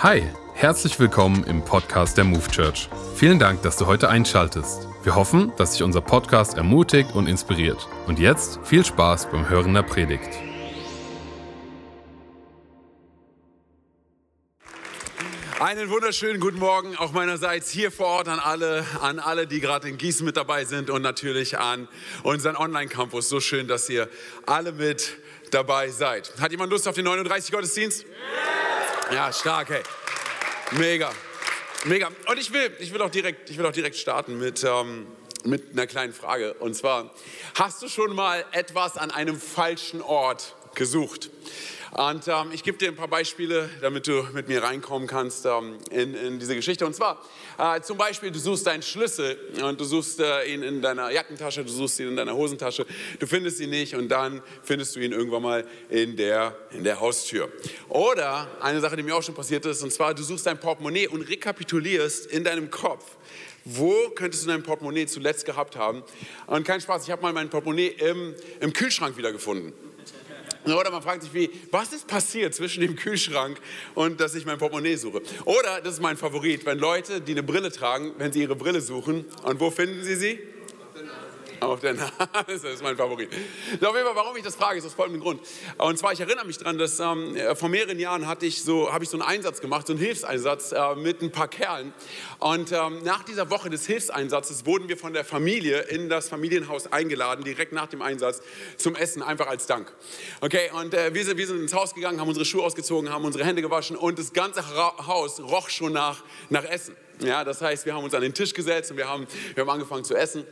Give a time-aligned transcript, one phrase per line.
[0.00, 0.22] Hi,
[0.54, 2.88] herzlich willkommen im Podcast der Move Church.
[3.16, 4.86] Vielen Dank, dass du heute einschaltest.
[5.02, 7.88] Wir hoffen, dass sich unser Podcast ermutigt und inspiriert.
[8.06, 10.28] Und jetzt viel Spaß beim Hören der Predigt.
[15.58, 19.88] Einen wunderschönen guten Morgen auch meinerseits hier vor Ort an alle, an alle, die gerade
[19.88, 21.88] in Gießen mit dabei sind und natürlich an
[22.22, 23.28] unseren Online-Campus.
[23.28, 24.08] So schön, dass ihr
[24.46, 25.16] alle mit
[25.50, 26.32] dabei seid.
[26.40, 28.02] Hat jemand Lust auf den 39 Gottesdienst?
[28.02, 28.57] Ja,
[29.32, 29.82] stark, hey.
[30.72, 31.10] Mega.
[31.84, 32.10] Mega.
[32.26, 35.06] Und ich will, ich will, auch, direkt, ich will auch direkt starten mit, ähm,
[35.44, 36.54] mit einer kleinen Frage.
[36.54, 37.10] Und zwar,
[37.54, 41.30] hast du schon mal etwas an einem falschen Ort gesucht?
[41.92, 45.78] Und ähm, ich gebe dir ein paar Beispiele, damit du mit mir reinkommen kannst ähm,
[45.90, 46.84] in, in, diese Geschichte.
[46.84, 47.22] Und zwar
[47.58, 51.64] äh, zum Beispiel, du suchst deinen Schlüssel und du suchst äh, ihn in deiner Jackentasche,
[51.64, 52.84] du suchst ihn in deiner Hosentasche,
[53.18, 57.00] du findest ihn nicht und dann findest du ihn irgendwann mal in der, in der
[57.00, 57.50] Haustür.
[57.88, 61.08] Oder eine Sache, die mir auch schon passiert ist, und zwar, du suchst dein Portemonnaie
[61.08, 63.04] und rekapitulierst in deinem Kopf,
[63.64, 66.02] wo könntest du dein Portemonnaie zuletzt gehabt haben?
[66.46, 69.72] Und kein Spaß, ich habe mal mein Portemonnaie im, im Kühlschrank wiedergefunden.
[70.64, 73.58] Oder man fragt sich, wie, was ist passiert zwischen dem Kühlschrank
[73.94, 75.22] und dass ich mein Portemonnaie suche?
[75.44, 78.80] Oder, das ist mein Favorit, wenn Leute, die eine Brille tragen, wenn sie ihre Brille
[78.80, 80.38] suchen, und wo finden sie sie?
[81.60, 82.12] Auf der Nase,
[82.46, 83.28] das ist mein Favorit.
[83.30, 85.40] Auf jeden Fall, warum ich das frage, ist aus folgendem Grund.
[85.78, 89.04] Und zwar, ich erinnere mich daran, dass ähm, vor mehreren Jahren hatte ich so, habe
[89.04, 91.92] ich so einen Einsatz gemacht, so einen Hilfseinsatz äh, mit ein paar Kerlen.
[92.38, 96.92] Und ähm, nach dieser Woche des Hilfseinsatzes wurden wir von der Familie in das Familienhaus
[96.92, 98.40] eingeladen, direkt nach dem Einsatz
[98.76, 99.92] zum Essen, einfach als Dank.
[100.40, 103.24] Okay, und äh, wir, sind, wir sind ins Haus gegangen, haben unsere Schuhe ausgezogen, haben
[103.24, 104.64] unsere Hände gewaschen und das ganze
[105.06, 106.96] Haus roch schon nach, nach Essen.
[107.20, 109.70] Ja, das heißt, wir haben uns an den Tisch gesetzt und wir haben, wir haben
[109.70, 110.44] angefangen zu essen.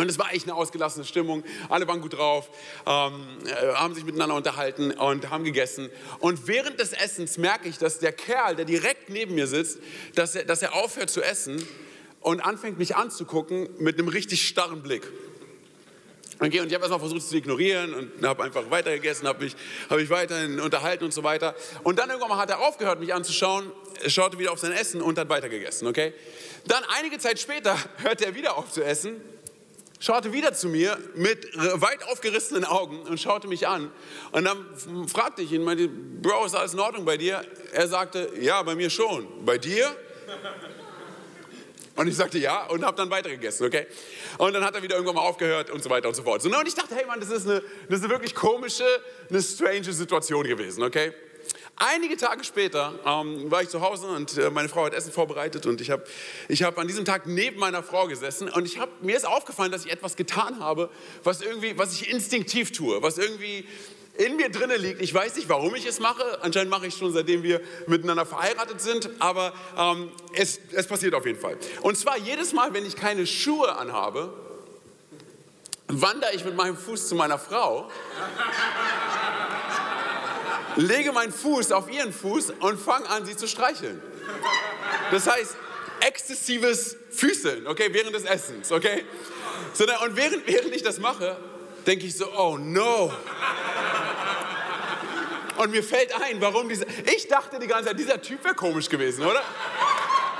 [0.00, 1.44] Und es war echt eine ausgelassene Stimmung.
[1.68, 2.48] Alle waren gut drauf,
[2.86, 5.90] ähm, äh, haben sich miteinander unterhalten und haben gegessen.
[6.20, 9.78] Und während des Essens merke ich, dass der Kerl, der direkt neben mir sitzt,
[10.14, 11.62] dass er, dass er aufhört zu essen
[12.20, 15.06] und anfängt mich anzugucken mit einem richtig starren Blick.
[16.42, 19.54] Okay, und ich habe erstmal versucht, es zu ignorieren und habe einfach weitergegessen, habe mich,
[19.90, 21.54] hab mich weiterhin unterhalten und so weiter.
[21.84, 23.70] Und dann irgendwann mal hat er aufgehört, mich anzuschauen,
[24.06, 25.86] schaute wieder auf sein Essen und hat weitergegessen.
[25.86, 26.14] Okay?
[26.66, 29.20] Dann einige Zeit später hört er wieder auf zu essen
[30.00, 33.92] schaute wieder zu mir mit weit aufgerissenen Augen und schaute mich an.
[34.32, 37.44] Und dann fragte ich ihn, meinte, Bro, ist alles in Ordnung bei dir?
[37.72, 39.44] Er sagte, ja, bei mir schon.
[39.44, 39.94] Bei dir?
[41.96, 43.86] Und ich sagte ja und habe dann weitergegessen, okay?
[44.38, 46.42] Und dann hat er wieder irgendwann mal aufgehört und so weiter und so fort.
[46.42, 48.86] und ich dachte, hey Mann, das ist eine, das ist eine wirklich komische,
[49.28, 51.12] eine strange Situation gewesen, okay?
[51.82, 55.64] Einige Tage später ähm, war ich zu Hause und äh, meine Frau hat Essen vorbereitet
[55.64, 56.04] und ich habe
[56.46, 59.72] ich hab an diesem Tag neben meiner Frau gesessen und ich hab, mir ist aufgefallen,
[59.72, 60.90] dass ich etwas getan habe,
[61.24, 63.66] was, irgendwie, was ich instinktiv tue, was irgendwie
[64.18, 65.00] in mir drinne liegt.
[65.00, 66.42] Ich weiß nicht, warum ich es mache.
[66.42, 71.14] Anscheinend mache ich es schon, seitdem wir miteinander verheiratet sind, aber ähm, es, es passiert
[71.14, 71.56] auf jeden Fall.
[71.80, 74.34] Und zwar jedes Mal, wenn ich keine Schuhe anhabe,
[75.88, 77.90] wandere ich mit meinem Fuß zu meiner Frau
[80.76, 84.00] lege meinen Fuß auf ihren Fuß und fange an, sie zu streicheln.
[85.10, 85.56] Das heißt,
[86.00, 89.04] exzessives Füßeln, okay, während des Essens, okay?
[89.74, 91.36] So, und während, während ich das mache,
[91.86, 93.12] denke ich so, oh no.
[95.56, 96.86] Und mir fällt ein, warum diese.
[97.14, 99.42] Ich dachte die ganze Zeit, dieser Typ wäre komisch gewesen, oder?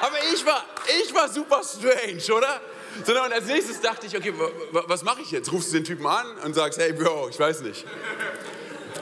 [0.01, 0.65] Aber ich war,
[1.03, 2.61] ich war super strange, oder?
[3.05, 4.33] Sondern und als nächstes dachte ich, okay,
[4.73, 5.53] was mache ich jetzt?
[5.53, 7.85] Rufst du den Typen an und sagst, hey Bro, ich weiß nicht.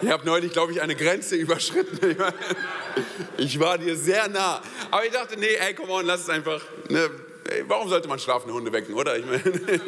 [0.01, 2.17] Ich habe neulich, glaube ich, eine Grenze überschritten.
[3.37, 4.61] Ich war dir sehr nah.
[4.91, 6.61] Aber ich dachte, nee, ey, komm on, lass es einfach.
[6.89, 7.11] Ne,
[7.51, 9.17] ey, warum sollte man schlafende Hunde wecken, oder?
[9.17, 9.43] Ich meine,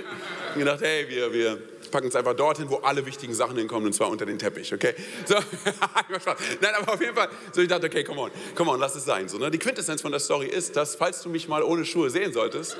[0.57, 1.59] gedacht, hey, wir, wir
[1.91, 4.95] packen es einfach dorthin, wo alle wichtigen Sachen hinkommen, und zwar unter den Teppich, okay?
[5.25, 5.35] So,
[6.61, 9.05] Nein, aber auf jeden Fall, so ich dachte, okay, come on, come on, lass es
[9.05, 9.29] sein.
[9.29, 9.51] So, ne?
[9.51, 12.77] Die Quintessenz von der Story ist, dass, falls du mich mal ohne Schuhe sehen solltest,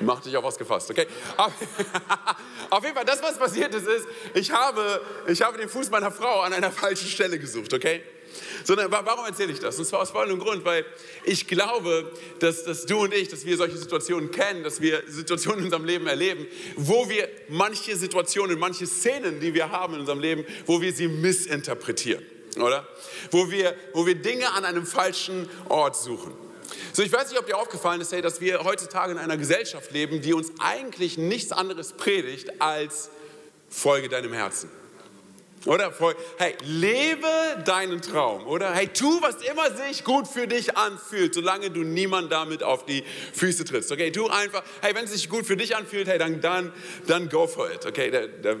[0.00, 1.06] Mach dich auf was gefasst, okay?
[2.70, 6.10] Auf jeden Fall, das, was passiert ist, ist, ich habe, ich habe den Fuß meiner
[6.10, 8.02] Frau an einer falschen Stelle gesucht, okay?
[8.64, 9.78] Sondern warum erzähle ich das?
[9.78, 10.84] Und zwar aus folgendem Grund, weil
[11.24, 15.60] ich glaube, dass, dass du und ich, dass wir solche Situationen kennen, dass wir Situationen
[15.60, 16.46] in unserem Leben erleben,
[16.76, 21.08] wo wir manche Situationen, manche Szenen, die wir haben in unserem Leben, wo wir sie
[21.08, 22.24] missinterpretieren,
[22.56, 22.86] oder?
[23.30, 26.47] Wo wir, wo wir Dinge an einem falschen Ort suchen.
[26.92, 29.90] So, ich weiß nicht, ob dir aufgefallen ist, hey, dass wir heutzutage in einer Gesellschaft
[29.92, 33.10] leben, die uns eigentlich nichts anderes predigt als
[33.68, 34.70] folge deinem Herzen.
[35.66, 35.92] Oder?
[36.38, 37.28] Hey, lebe
[37.64, 38.46] deinen Traum.
[38.46, 38.72] Oder?
[38.72, 43.04] Hey, tu, was immer sich gut für dich anfühlt, solange du niemand damit auf die
[43.34, 43.90] Füße trittst.
[43.90, 46.72] Okay, tu einfach, hey, wenn es sich gut für dich anfühlt, hey, dann, dann,
[47.06, 47.84] dann go for it.
[47.86, 48.56] Okay, der, der,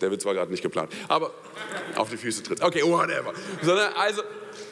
[0.00, 1.32] der wird zwar gerade nicht geplant, aber
[1.96, 2.62] auf die Füße tritt.
[2.62, 3.32] Okay, whatever.
[3.62, 4.22] Sondern also,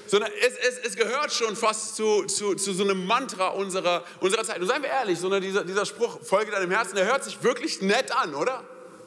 [0.07, 4.45] sondern es, es, es gehört schon fast zu, zu, zu so einem Mantra unserer, unserer
[4.45, 4.61] Zeit.
[4.61, 7.83] Und seien wir ehrlich, sondern dieser, dieser Spruch, folge deinem Herzen, der hört sich wirklich
[7.83, 8.65] nett an, oder?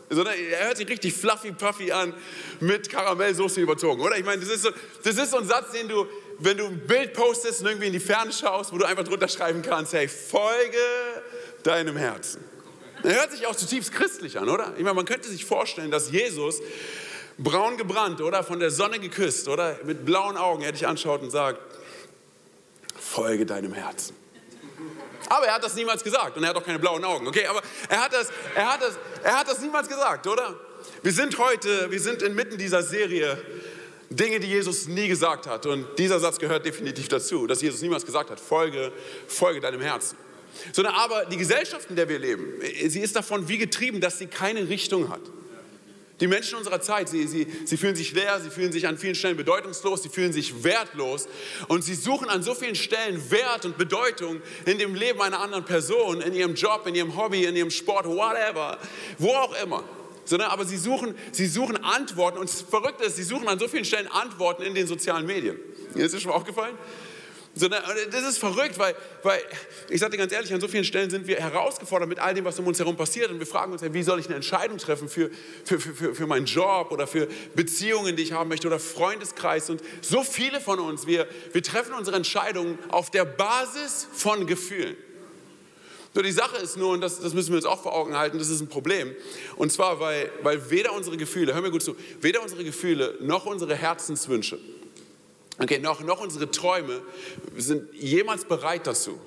[0.09, 2.13] Sondern er hört sich richtig fluffy puffy an,
[2.59, 4.17] mit Karamellsoße überzogen, oder?
[4.17, 4.71] Ich meine, das ist, so,
[5.03, 6.07] das ist so ein Satz, den du,
[6.39, 9.27] wenn du ein Bild postest und irgendwie in die Ferne schaust, wo du einfach drunter
[9.27, 10.77] schreiben kannst, hey, folge
[11.63, 12.43] deinem Herzen.
[13.03, 14.73] Er hört sich auch zutiefst christlich an, oder?
[14.77, 16.61] Ich meine, man könnte sich vorstellen, dass Jesus
[17.37, 21.31] braun gebrannt oder von der Sonne geküsst oder mit blauen Augen er dich anschaut und
[21.31, 21.59] sagt,
[22.99, 24.15] folge deinem Herzen.
[25.29, 27.45] Aber er hat das niemals gesagt und er hat auch keine blauen Augen, okay?
[27.45, 30.59] Aber er hat das, er hat das, er hat das niemals gesagt, oder?
[31.03, 33.37] Wir sind heute, wir sind inmitten dieser Serie
[34.09, 38.05] Dinge, die Jesus nie gesagt hat und dieser Satz gehört definitiv dazu, dass Jesus niemals
[38.05, 38.91] gesagt hat, folge,
[39.27, 40.17] folge deinem Herzen.
[40.71, 42.53] Sondern aber die Gesellschaft, in der wir leben,
[42.87, 45.21] sie ist davon wie getrieben, dass sie keine Richtung hat.
[46.19, 49.15] Die Menschen unserer Zeit, sie, sie, sie fühlen sich leer, sie fühlen sich an vielen
[49.15, 51.29] Stellen bedeutungslos, sie fühlen sich wertlos
[51.69, 55.63] und sie suchen an so vielen Stellen Wert und Bedeutung in dem Leben einer anderen
[55.63, 58.77] Person, in ihrem Job, in ihrem Hobby, in ihrem Sport, whatever,
[59.17, 59.83] wo auch immer.
[60.25, 63.67] Sondern aber sie suchen, sie suchen Antworten und das Verrückte ist, sie suchen an so
[63.67, 65.57] vielen Stellen Antworten in den sozialen Medien.
[65.95, 66.77] Ist das schon mal aufgefallen?
[67.59, 69.41] Sondern das ist verrückt, weil, weil
[69.89, 72.45] ich sage dir ganz ehrlich, an so vielen Stellen sind wir herausgefordert mit all dem,
[72.45, 73.31] was um uns herum passiert.
[73.31, 75.29] Und wir fragen uns, wie soll ich eine Entscheidung treffen für,
[75.65, 79.69] für, für, für meinen Job oder für Beziehungen, die ich haben möchte oder Freundeskreis.
[79.69, 84.95] Und so viele von uns, wir, wir treffen unsere Entscheidungen auf der Basis von Gefühlen.
[86.15, 88.39] So, die Sache ist nur, und das, das, müssen wir uns auch vor Augen halten,
[88.39, 89.13] das ist ein Problem.
[89.57, 93.45] Und zwar, weil, weil weder unsere Gefühle, hör mir gut zu, weder unsere Gefühle noch
[93.45, 94.57] unsere Herzenswünsche
[95.59, 97.01] Okay, noch, noch unsere Träume
[97.57, 99.19] sind jemals bereit dazu,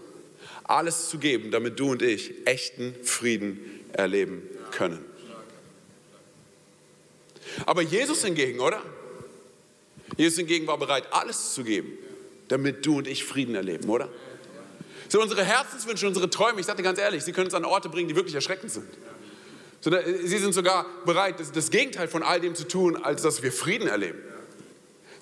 [0.65, 3.61] alles zu geben, damit du und ich echten Frieden
[3.93, 5.05] erleben können.
[7.67, 8.83] Aber Jesus hingegen, oder?
[10.17, 11.99] Jesus hingegen war bereit, alles zu geben,
[12.49, 14.09] damit du und ich Frieden erleben, oder?
[15.09, 18.09] So unsere Herzenswünsche, unsere Träume, ich dir ganz ehrlich, sie können uns an Orte bringen,
[18.09, 18.89] die wirklich erschreckend sind.
[19.83, 23.89] Sie sind sogar bereit, das Gegenteil von all dem zu tun, als dass wir Frieden
[23.89, 24.32] erleben.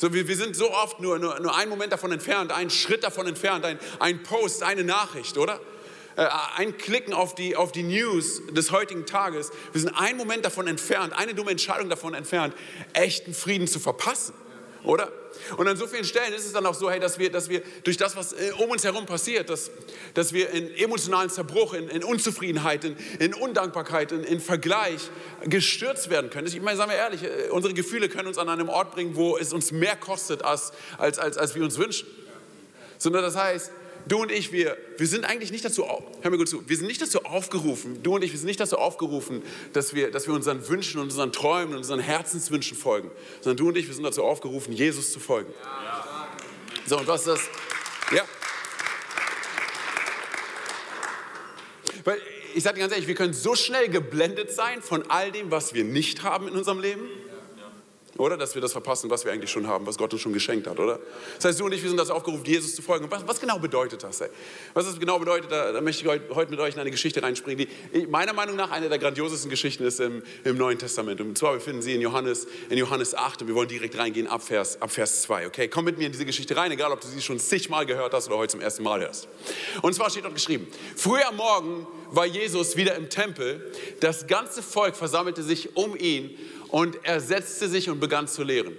[0.00, 3.04] So, wir, wir sind so oft nur, nur, nur einen Moment davon entfernt, einen Schritt
[3.04, 5.60] davon entfernt, ein, ein Post, eine Nachricht, oder?
[6.16, 6.26] Äh,
[6.56, 9.50] ein Klicken auf die, auf die News des heutigen Tages.
[9.72, 12.54] Wir sind einen Moment davon entfernt, eine dumme Entscheidung davon entfernt,
[12.94, 14.32] echten Frieden zu verpassen,
[14.84, 15.10] oder?
[15.56, 17.62] Und an so vielen Stellen ist es dann auch so, hey, dass wir, dass wir
[17.84, 19.70] durch das, was äh, um uns herum passiert, dass,
[20.14, 25.10] dass wir in emotionalen Zerbruch, in, in Unzufriedenheit, in, in Undankbarkeit, in, in, Vergleich
[25.44, 26.46] gestürzt werden können.
[26.46, 29.36] Ich meine, sagen wir ehrlich, äh, unsere Gefühle können uns an einem Ort bringen, wo
[29.36, 32.08] es uns mehr kostet, als, als, als, als wir uns wünschen.
[32.98, 33.72] Sondern das heißt,
[34.06, 35.84] du und ich, wir, wir sind eigentlich nicht dazu,
[36.20, 38.60] hör mir gut zu, wir sind nicht dazu aufgerufen, du und ich, wir sind nicht
[38.60, 39.42] dazu aufgerufen,
[39.72, 43.10] dass wir, dass wir unseren Wünschen und unseren Träumen und unseren Herzenswünschen folgen,
[43.40, 45.52] sondern du und ich, wir sind dazu aufgerufen, Jesus zu folgen.
[46.86, 47.40] So, und was ist das?
[48.14, 48.24] Ja.
[52.04, 52.20] Weil
[52.54, 55.74] ich sage dir ganz ehrlich, wir können so schnell geblendet sein von all dem, was
[55.74, 57.02] wir nicht haben in unserem Leben
[58.20, 58.36] oder?
[58.36, 60.78] Dass wir das verpassen, was wir eigentlich schon haben, was Gott uns schon geschenkt hat,
[60.78, 61.00] oder?
[61.36, 63.10] Das heißt, du und ich, wir sind das aufgerufen, Jesus zu folgen.
[63.10, 64.20] Was, was genau bedeutet das?
[64.20, 64.28] Ey?
[64.74, 67.66] Was das genau bedeutet, da, da, möchte ich heute mit euch in eine Geschichte reinspringen,
[67.94, 71.20] die meiner Meinung nach eine der grandiosesten Geschichten ist im, im Neuen Testament.
[71.20, 74.42] Und zwar befinden sie in Johannes, in Johannes 8 und wir wollen direkt reingehen ab
[74.42, 75.68] Vers, ab Vers 2, okay?
[75.68, 78.28] Komm mit mir in diese Geschichte rein, egal ob du sie schon zigmal gehört hast
[78.28, 79.28] oder heute zum ersten Mal hörst.
[79.82, 84.62] Und zwar steht dort geschrieben, früh am Morgen war Jesus wieder im Tempel, das ganze
[84.62, 86.36] Volk versammelte sich um ihn
[86.70, 88.76] und er setzte sich und begann zu lehren.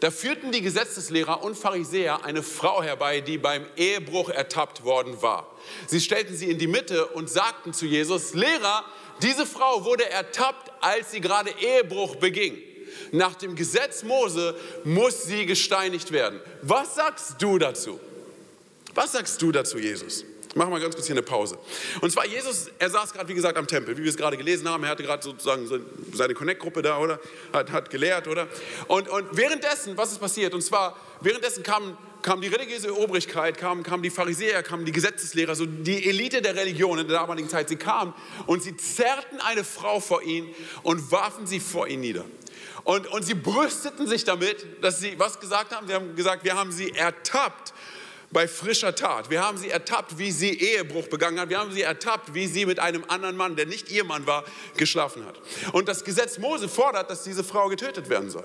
[0.00, 5.50] Da führten die Gesetzeslehrer und Pharisäer eine Frau herbei, die beim Ehebruch ertappt worden war.
[5.86, 8.84] Sie stellten sie in die Mitte und sagten zu Jesus, Lehrer,
[9.22, 12.58] diese Frau wurde ertappt, als sie gerade Ehebruch beging.
[13.12, 16.40] Nach dem Gesetz Mose muss sie gesteinigt werden.
[16.62, 18.00] Was sagst du dazu?
[18.94, 20.24] Was sagst du dazu, Jesus?
[20.54, 21.58] Machen wir ganz kurz hier eine Pause.
[22.00, 24.68] Und zwar Jesus, er saß gerade, wie gesagt, am Tempel, wie wir es gerade gelesen
[24.68, 24.84] haben.
[24.84, 25.68] Er hatte gerade sozusagen
[26.12, 27.18] seine Connect-Gruppe da, oder?
[27.52, 28.46] Hat, hat gelehrt, oder?
[28.86, 30.54] Und, und währenddessen, was ist passiert?
[30.54, 35.56] Und zwar, währenddessen kam, kam die religiöse Obrigkeit, kamen kam die Pharisäer, kamen die Gesetzeslehrer,
[35.56, 37.68] so die Elite der Religion in der damaligen Zeit.
[37.68, 38.14] Sie kamen
[38.46, 42.24] und sie zerrten eine Frau vor ihn und warfen sie vor ihn nieder.
[42.84, 45.86] Und, und sie brüsteten sich damit, dass sie was gesagt haben.
[45.88, 47.73] Sie haben gesagt, wir haben sie ertappt
[48.34, 49.30] bei frischer Tat.
[49.30, 51.48] Wir haben sie ertappt, wie sie Ehebruch begangen hat.
[51.48, 54.44] Wir haben sie ertappt, wie sie mit einem anderen Mann, der nicht ihr Mann war,
[54.76, 55.40] geschlafen hat.
[55.72, 58.44] Und das Gesetz Mose fordert, dass diese Frau getötet werden soll.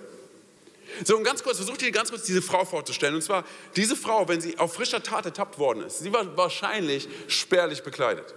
[1.03, 3.15] So, und ganz kurz, versucht ihr ganz kurz diese Frau vorzustellen.
[3.15, 3.43] Und zwar,
[3.75, 8.33] diese Frau, wenn sie auf frischer Tat ertappt worden ist, sie war wahrscheinlich spärlich bekleidet.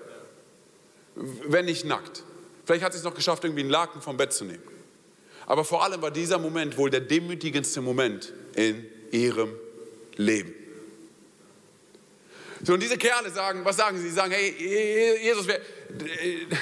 [1.14, 2.24] Wenn nicht nackt.
[2.64, 4.62] Vielleicht hat sie es noch geschafft, irgendwie einen Laken vom Bett zu nehmen.
[5.46, 9.54] Aber vor allem war dieser Moment wohl der demütigendste Moment in ihrem
[10.16, 10.61] leben.
[12.62, 14.08] So, und diese Kerle sagen, was sagen sie?
[14.08, 15.46] Sie sagen, hey, Jesus,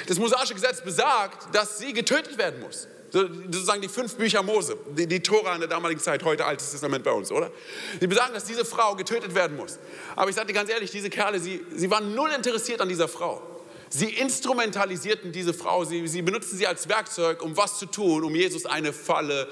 [0.07, 2.87] das mosaische Gesetz besagt, dass sie getötet werden muss.
[3.11, 7.03] Sozusagen die fünf Bücher Mose, die, die Tora in der damaligen Zeit, heute Altes Testament
[7.03, 7.51] bei uns, oder?
[7.99, 9.79] Sie besagen, dass diese Frau getötet werden muss.
[10.15, 13.09] Aber ich sage dir ganz ehrlich, diese Kerle, sie, sie waren null interessiert an dieser
[13.09, 13.41] Frau.
[13.89, 18.33] Sie instrumentalisierten diese Frau, sie, sie benutzten sie als Werkzeug, um was zu tun, um
[18.33, 19.49] Jesus eine Falle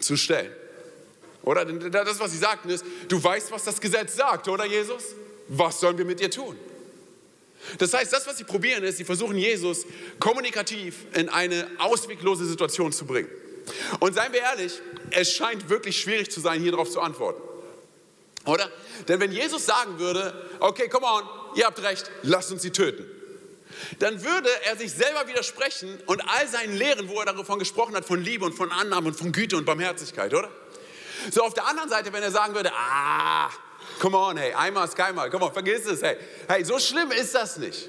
[0.00, 0.50] zu stellen.
[1.42, 5.14] Oder das, was sie sagten, ist, du weißt, was das Gesetz sagt, oder Jesus?
[5.48, 6.56] Was sollen wir mit dir tun?
[7.78, 9.84] Das heißt, das, was sie probieren, ist, sie versuchen Jesus
[10.20, 13.28] kommunikativ in eine ausweglose Situation zu bringen.
[14.00, 17.42] Und seien wir ehrlich, es scheint wirklich schwierig zu sein, hier darauf zu antworten.
[18.46, 18.70] Oder?
[19.08, 21.24] Denn wenn Jesus sagen würde, okay, come on,
[21.56, 23.04] ihr habt recht, lasst uns sie töten
[23.98, 28.04] dann würde er sich selber widersprechen und all seinen Lehren, wo er davon gesprochen hat,
[28.04, 30.50] von Liebe und von Annahme und von Güte und Barmherzigkeit, oder?
[31.30, 33.50] So auf der anderen Seite, wenn er sagen würde, ah,
[33.98, 36.16] come on, hey, einmal ist keinmal, come on, vergiss es, hey,
[36.48, 37.88] hey, so schlimm ist das nicht.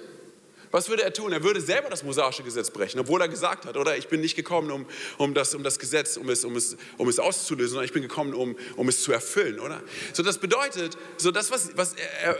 [0.72, 1.32] Was würde er tun?
[1.32, 4.36] Er würde selber das mosaische Gesetz brechen, obwohl er gesagt hat, oder ich bin nicht
[4.36, 4.86] gekommen, um,
[5.18, 8.04] um, das, um das Gesetz, um es, um, es, um es auszulösen, sondern ich bin
[8.04, 9.82] gekommen, um, um es zu erfüllen, oder?
[10.14, 12.38] So, das bedeutet, so das, was, was er,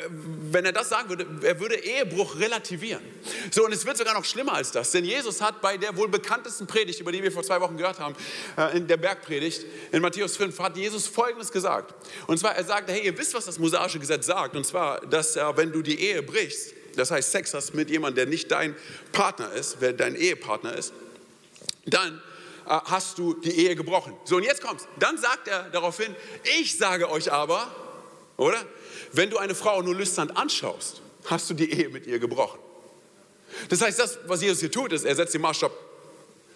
[0.52, 3.02] wenn er das sagen würde, er würde Ehebruch relativieren.
[3.50, 6.08] So, und es wird sogar noch schlimmer als das, denn Jesus hat bei der wohl
[6.08, 8.16] bekanntesten Predigt, über die wir vor zwei Wochen gehört haben,
[8.58, 11.96] äh, in der Bergpredigt, in Matthäus 5, hat Jesus Folgendes gesagt.
[12.28, 15.36] Und zwar, er sagte, hey, ihr wisst, was das mosaische Gesetz sagt, und zwar, dass
[15.36, 18.76] äh, wenn du die Ehe brichst, das heißt Sex hast mit jemandem, der nicht dein
[19.12, 20.94] Partner ist, wer dein Ehepartner ist,
[21.86, 22.22] dann
[22.66, 24.14] äh, hast du die Ehe gebrochen.
[24.26, 24.88] So, und jetzt kommt's.
[25.00, 26.16] Dann sagt er daraufhin,
[26.60, 27.74] ich sage euch aber,
[28.38, 28.64] oder?
[29.12, 32.60] Wenn du eine Frau nur lüstern anschaust, hast du die Ehe mit ihr gebrochen.
[33.70, 35.72] Das heißt, das, was Jesus hier tut, ist, er setzt den Maßstab,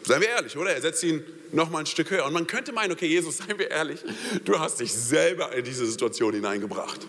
[0.03, 0.71] seien wir ehrlich, oder?
[0.73, 2.25] Er setzt ihn nochmal ein Stück höher.
[2.25, 3.99] Und man könnte meinen, okay, Jesus, seien wir ehrlich,
[4.45, 7.07] du hast dich selber in diese Situation hineingebracht.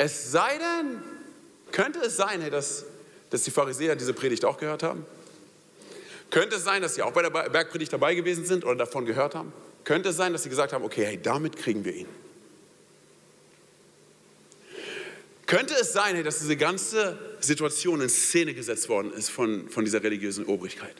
[0.00, 1.02] Es sei denn,
[1.72, 2.84] könnte es sein, dass,
[3.30, 5.04] dass die Pharisäer diese Predigt auch gehört haben?
[6.30, 9.34] Könnte es sein, dass sie auch bei der Bergpredigt dabei gewesen sind oder davon gehört
[9.34, 9.52] haben?
[9.82, 12.06] Könnte es sein, dass sie gesagt haben, okay, hey, damit kriegen wir ihn?
[15.46, 20.00] Könnte es sein, dass diese ganze Situation in Szene gesetzt worden ist von, von dieser
[20.04, 20.94] religiösen Obrigkeit?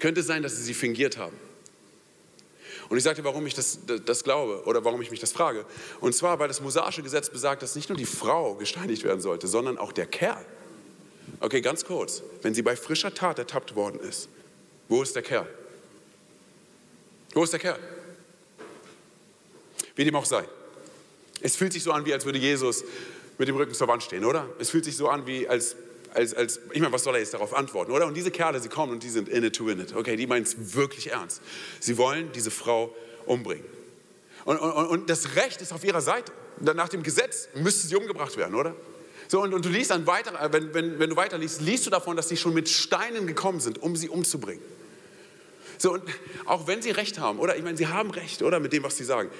[0.00, 1.47] Könnte es sein, dass sie sie fingiert haben?
[2.88, 5.66] Und ich sagte, warum ich das, das glaube oder warum ich mich das frage.
[6.00, 9.46] Und zwar, weil das mosaische Gesetz besagt, dass nicht nur die Frau gesteinigt werden sollte,
[9.46, 10.44] sondern auch der Kerl.
[11.40, 12.22] Okay, ganz kurz.
[12.42, 14.28] Wenn sie bei frischer Tat ertappt worden ist,
[14.88, 15.46] wo ist der Kerl?
[17.34, 17.78] Wo ist der Kerl?
[19.94, 20.44] Wie dem auch sei.
[21.40, 22.84] Es fühlt sich so an, wie als würde Jesus
[23.36, 24.48] mit dem Rücken zur Wand stehen, oder?
[24.58, 25.76] Es fühlt sich so an, wie als
[26.14, 28.06] als, als, ich meine, was soll er jetzt darauf antworten, oder?
[28.06, 29.94] Und diese Kerle, sie kommen und die sind in it to win it.
[29.94, 31.40] Okay, die meinen es wirklich ernst.
[31.80, 32.94] Sie wollen diese Frau
[33.26, 33.64] umbringen.
[34.44, 36.32] Und, und, und das Recht ist auf ihrer Seite.
[36.60, 38.74] Nach dem Gesetz müsste sie umgebracht werden, oder?
[39.28, 41.86] So, und, und du liest dann weiter, äh, wenn, wenn, wenn du weiter liest, liest
[41.86, 44.62] du davon, dass sie schon mit Steinen gekommen sind, um sie umzubringen.
[45.76, 46.02] So, und
[46.46, 47.56] auch wenn sie Recht haben, oder?
[47.56, 48.58] Ich meine, sie haben Recht, oder?
[48.58, 49.30] Mit dem, was sie sagen.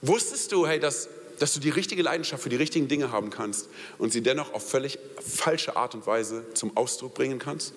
[0.00, 1.08] Wusstest du, hey, dass
[1.38, 4.68] dass du die richtige Leidenschaft für die richtigen Dinge haben kannst und sie dennoch auf
[4.68, 7.74] völlig falsche Art und Weise zum Ausdruck bringen kannst?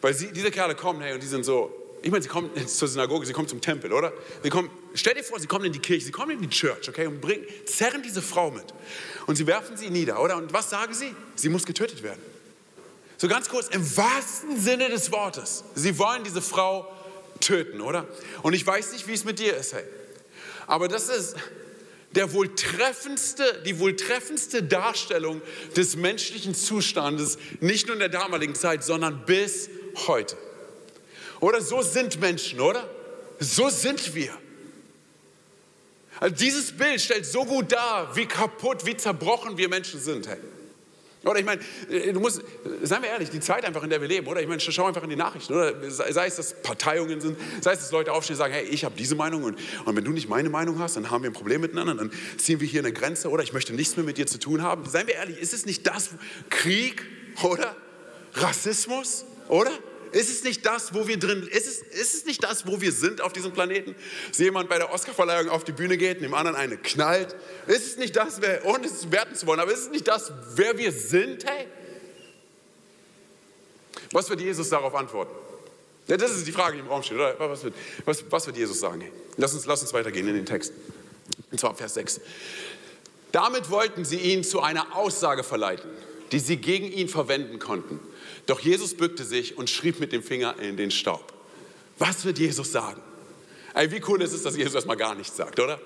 [0.00, 2.88] Weil sie, diese Kerle kommen, hey, und die sind so, ich meine, sie kommen zur
[2.88, 4.12] Synagoge, sie kommen zum Tempel, oder?
[4.42, 6.88] Sie kommen, stell dir vor, sie kommen in die Kirche, sie kommen in die Church,
[6.88, 8.66] okay, und bringen, zerren diese Frau mit.
[9.26, 10.36] Und sie werfen sie nieder, oder?
[10.36, 11.14] Und was sagen sie?
[11.34, 12.20] Sie muss getötet werden.
[13.16, 15.64] So ganz kurz, im wahrsten Sinne des Wortes.
[15.74, 16.86] Sie wollen diese Frau
[17.40, 18.06] töten, oder?
[18.42, 19.84] Und ich weiß nicht, wie es mit dir ist, hey.
[20.66, 21.36] Aber das ist
[22.12, 25.42] der wohl treffendste, die wohl treffendste Darstellung
[25.76, 29.68] des menschlichen Zustandes, nicht nur in der damaligen Zeit, sondern bis
[30.06, 30.36] heute.
[31.40, 32.88] Oder so sind Menschen, oder?
[33.40, 34.32] So sind wir.
[36.20, 40.28] Also dieses Bild stellt so gut dar, wie kaputt, wie zerbrochen wir Menschen sind.
[40.28, 40.38] Hey.
[41.24, 42.42] Oder ich meine, äh, du musst,
[42.82, 44.40] seien wir ehrlich, die Zeit einfach, in der wir leben, oder?
[44.40, 45.90] Ich meine, schau einfach in die Nachrichten, oder?
[45.90, 48.94] Sei es, dass Parteiungen sind, sei es, dass Leute aufstehen und sagen, hey, ich habe
[48.96, 51.60] diese Meinung und, und wenn du nicht meine Meinung hast, dann haben wir ein Problem
[51.60, 53.42] miteinander, dann ziehen wir hier eine Grenze, oder?
[53.42, 54.84] Ich möchte nichts mehr mit dir zu tun haben.
[54.86, 56.10] Seien wir ehrlich, ist es nicht das
[56.50, 57.04] Krieg,
[57.42, 57.74] oder?
[58.34, 59.70] Rassismus, oder?
[60.14, 62.92] Ist es nicht das, wo wir drin, ist es, ist es nicht das, wo wir
[62.92, 63.96] sind auf diesem Planeten?
[64.28, 67.34] Dass jemand bei der Oscarverleihung auf die Bühne geht, dem anderen eine knallt?
[67.66, 70.32] Ist es nicht das, wer, ohne es werten zu wollen, aber ist es nicht das,
[70.54, 71.44] wer wir sind?
[71.44, 71.66] Hey?
[74.12, 75.34] Was wird Jesus darauf antworten?
[76.06, 77.34] Ja, das ist die Frage, die im Raum steht, oder?
[77.36, 79.00] Was wird, was, was wird Jesus sagen?
[79.00, 79.10] Hey?
[79.36, 80.72] Lass, uns, lass uns weitergehen in den Text.
[81.50, 82.20] Und zwar Vers 6.
[83.32, 85.90] Damit wollten sie ihn zu einer Aussage verleiten,
[86.30, 87.98] die sie gegen ihn verwenden konnten.
[88.46, 91.32] Doch Jesus bückte sich und schrieb mit dem Finger in den Staub.
[91.98, 93.00] Was wird Jesus sagen?
[93.74, 95.80] Ey, wie cool ist es, dass Jesus erstmal gar nichts sagt, oder?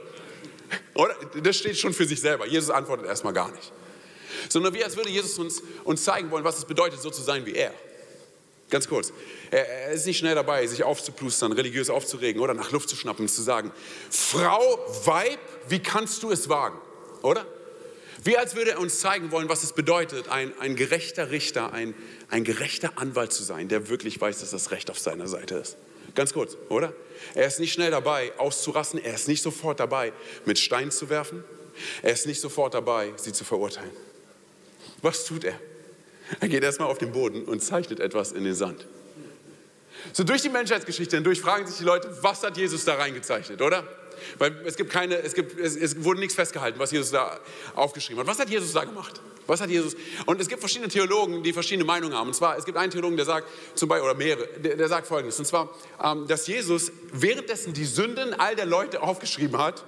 [0.95, 1.15] Oder?
[1.43, 2.47] Das steht schon für sich selber.
[2.47, 3.73] Jesus antwortet erstmal gar nicht.
[4.49, 7.47] Sondern wie als würde Jesus uns, uns zeigen wollen, was es bedeutet, so zu sein
[7.47, 7.73] wie er.
[8.71, 9.12] Ganz kurz.
[9.50, 13.25] Er, er ist nicht schnell dabei, sich aufzuplustern, religiös aufzuregen oder nach Luft zu schnappen
[13.25, 13.73] und zu sagen,
[14.11, 14.61] Frau,
[15.05, 15.38] Weib,
[15.69, 16.79] wie kannst du es wagen?
[17.23, 17.47] Oder?
[18.25, 21.95] Wie als würde er uns zeigen wollen, was es bedeutet, ein, ein gerechter Richter, ein,
[22.31, 25.77] ein gerechter Anwalt zu sein, der wirklich weiß, dass das Recht auf seiner Seite ist.
[26.15, 26.93] Ganz kurz, oder?
[27.35, 29.03] Er ist nicht schnell dabei, auszurasten.
[29.03, 30.13] Er ist nicht sofort dabei,
[30.47, 31.45] mit Steinen zu werfen.
[32.03, 33.91] Er ist nicht sofort dabei, sie zu verurteilen.
[35.03, 35.59] Was tut er?
[36.41, 38.87] Er geht erstmal auf den Boden und zeichnet etwas in den Sand.
[40.13, 43.87] So durch die Menschheitsgeschichte hindurch fragen sich die Leute, was hat Jesus da reingezeichnet, oder?
[44.39, 47.39] Weil es gibt keine, es, gibt, es, es wurde nichts festgehalten, was Jesus da
[47.75, 48.27] aufgeschrieben hat.
[48.27, 49.21] Was hat Jesus da gemacht?
[49.47, 49.97] Was hat Jesus?
[50.27, 52.29] Und es gibt verschiedene Theologen, die verschiedene Meinungen haben.
[52.29, 55.07] Und zwar, es gibt einen Theologen, der sagt, zum Beispiel, oder mehrere, der, der sagt
[55.07, 55.39] Folgendes.
[55.39, 55.71] Und zwar,
[56.05, 59.85] ähm, dass Jesus währenddessen die Sünden all der Leute aufgeschrieben hat,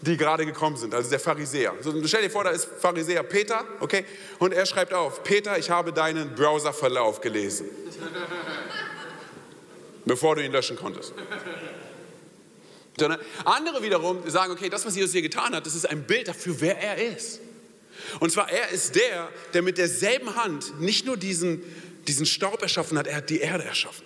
[0.00, 1.74] die gerade gekommen sind, also der Pharisäer.
[1.80, 4.04] So, stell dir vor, da ist Pharisäer Peter, okay,
[4.38, 7.68] und er schreibt auf, Peter, ich habe deinen Browserverlauf gelesen,
[10.04, 11.14] bevor du ihn löschen konntest.
[12.98, 16.28] Sondern andere wiederum sagen, okay, das, was Jesus hier getan hat, das ist ein Bild
[16.28, 17.40] dafür, wer er ist.
[18.20, 21.62] Und zwar, er ist der, der mit derselben Hand nicht nur diesen,
[22.06, 24.04] diesen Staub erschaffen hat, er hat die Erde erschaffen.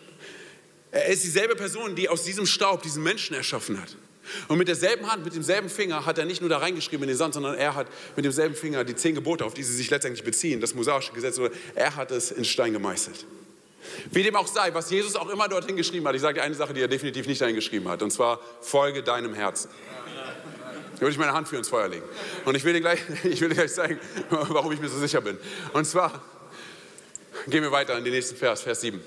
[0.90, 3.96] Er ist dieselbe Person, die aus diesem Staub diesen Menschen erschaffen hat.
[4.48, 7.16] Und mit derselben Hand, mit demselben Finger hat er nicht nur da reingeschrieben in den
[7.16, 10.24] Sand, sondern er hat mit demselben Finger die zehn Gebote, auf die sie sich letztendlich
[10.24, 11.40] beziehen, das mosaische Gesetz,
[11.74, 13.26] er hat es in Stein gemeißelt.
[14.10, 16.54] Wie dem auch sei, was Jesus auch immer dorthin geschrieben hat, ich sage dir eine
[16.54, 19.70] Sache, die er definitiv nicht dahin geschrieben hat, und zwar folge deinem Herzen.
[20.94, 22.04] Da würde ich meine Hand für ins Feuer legen.
[22.44, 25.20] Und ich will dir gleich, ich will dir gleich zeigen, warum ich mir so sicher
[25.20, 25.38] bin.
[25.72, 26.22] Und zwar,
[27.46, 29.00] gehen wir weiter in den nächsten Vers, Vers 7.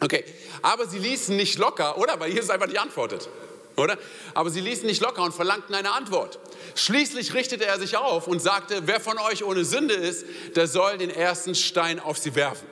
[0.00, 0.24] Okay,
[0.60, 2.20] aber sie ließen nicht locker, oder?
[2.20, 3.28] Weil Jesus einfach nicht antwortet
[3.76, 3.98] oder?
[4.34, 6.38] Aber sie ließen nicht locker und verlangten eine Antwort.
[6.74, 10.98] Schließlich richtete er sich auf und sagte, wer von euch ohne Sünde ist, der soll
[10.98, 12.66] den ersten Stein auf sie werfen.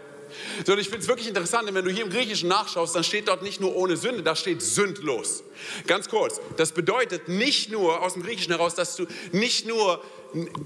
[0.67, 3.05] So, und ich finde es wirklich interessant, denn wenn du hier im Griechischen nachschaust, dann
[3.05, 5.45] steht dort nicht nur ohne Sünde, da steht sündlos.
[5.87, 10.03] Ganz kurz, das bedeutet nicht nur aus dem Griechischen heraus, dass du nicht nur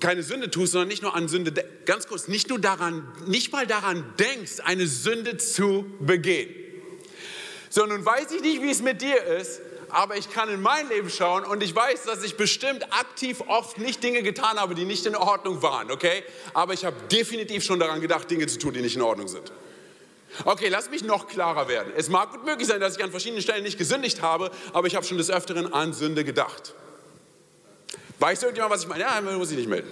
[0.01, 1.53] keine Sünde tust, sondern nicht nur an Sünde,
[1.85, 6.55] ganz kurz, nicht nur daran, nicht mal daran denkst, eine Sünde zu begehen.
[7.71, 10.89] So, nun weiß ich nicht, wie es mit dir ist, aber ich kann in mein
[10.89, 14.85] Leben schauen und ich weiß, dass ich bestimmt aktiv oft nicht Dinge getan habe, die
[14.85, 16.23] nicht in Ordnung waren, okay?
[16.55, 19.53] Aber ich habe definitiv schon daran gedacht, Dinge zu tun, die nicht in Ordnung sind.
[20.45, 21.93] Okay, lass mich noch klarer werden.
[21.97, 24.95] Es mag gut möglich sein, dass ich an verschiedenen Stellen nicht gesündigt habe, aber ich
[24.95, 26.75] habe schon des Öfteren an Sünde gedacht.
[28.19, 29.03] Weiß irgendjemand, was ich meine?
[29.03, 29.89] Ja, muss ich nicht melden.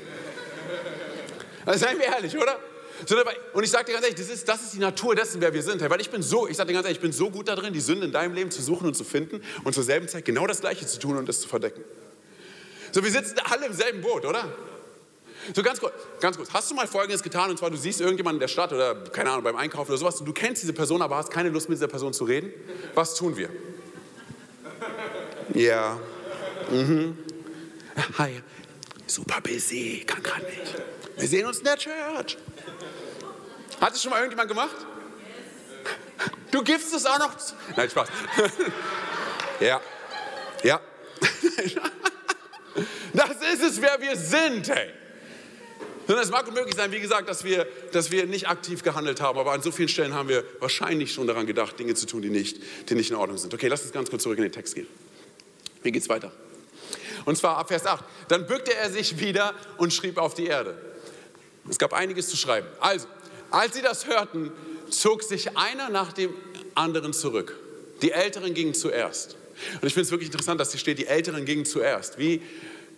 [1.75, 2.59] Seien wir ehrlich, oder?
[3.53, 5.63] Und ich sage dir ganz ehrlich, das ist, das ist die Natur dessen, wer wir
[5.63, 5.81] sind.
[5.89, 7.81] Weil ich bin so, ich sage dir ganz ehrlich, ich bin so gut darin, die
[7.81, 10.61] Sünde in deinem Leben zu suchen und zu finden und zur selben Zeit genau das
[10.61, 11.85] Gleiche zu tun und es zu verdecken.
[12.93, 14.57] So, wir sitzen alle im selben Boot, oder?
[15.55, 16.53] So ganz kurz, ganz kurz.
[16.53, 19.31] Hast du mal Folgendes getan und zwar du siehst irgendjemanden in der Stadt oder keine
[19.31, 21.77] Ahnung beim Einkaufen oder sowas und du kennst diese Person, aber hast keine Lust mit
[21.77, 22.53] dieser Person zu reden?
[22.95, 23.51] Was tun wir?
[25.55, 26.01] Ja.
[26.71, 27.17] Mhm.
[28.19, 28.43] Hi.
[29.07, 30.75] Super busy, kann gerade nicht.
[31.17, 32.37] Wir sehen uns in der Church.
[33.81, 34.77] Hat es schon mal irgendjemand gemacht?
[36.51, 37.37] Du gibst es auch noch.
[37.77, 38.09] Nein, Spaß.
[39.61, 39.81] ja.
[40.63, 40.81] Ja.
[43.13, 44.91] das ist es, wer wir sind, hey.
[46.07, 49.39] Sondern es mag unmöglich sein, wie gesagt, dass wir, dass wir nicht aktiv gehandelt haben,
[49.39, 52.31] aber an so vielen Stellen haben wir wahrscheinlich schon daran gedacht, Dinge zu tun, die
[52.31, 53.53] nicht, die nicht in Ordnung sind.
[53.53, 54.87] Okay, lass uns ganz kurz zurück in den Text gehen.
[55.83, 56.33] Wie geht's weiter?
[57.25, 58.05] Und zwar ab Vers 8.
[58.29, 60.79] Dann bückte er sich wieder und schrieb auf die Erde.
[61.69, 62.67] Es gab einiges zu schreiben.
[62.81, 63.07] Also,
[63.51, 64.53] als sie das hörten,
[64.91, 66.33] zog sich einer nach dem
[66.75, 67.57] anderen zurück.
[68.03, 69.37] Die Älteren gingen zuerst.
[69.81, 72.19] Und ich finde es wirklich interessant, dass hier steht, die Älteren gingen zuerst.
[72.19, 72.35] Wie,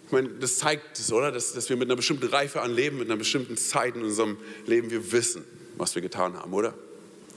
[0.07, 1.31] ich meine, das zeigt es, oder?
[1.31, 4.39] Dass, dass wir mit einer bestimmten Reife an Leben, mit einer bestimmten Zeit in unserem
[4.67, 5.45] Leben, wir wissen,
[5.77, 6.75] was wir getan haben, oder?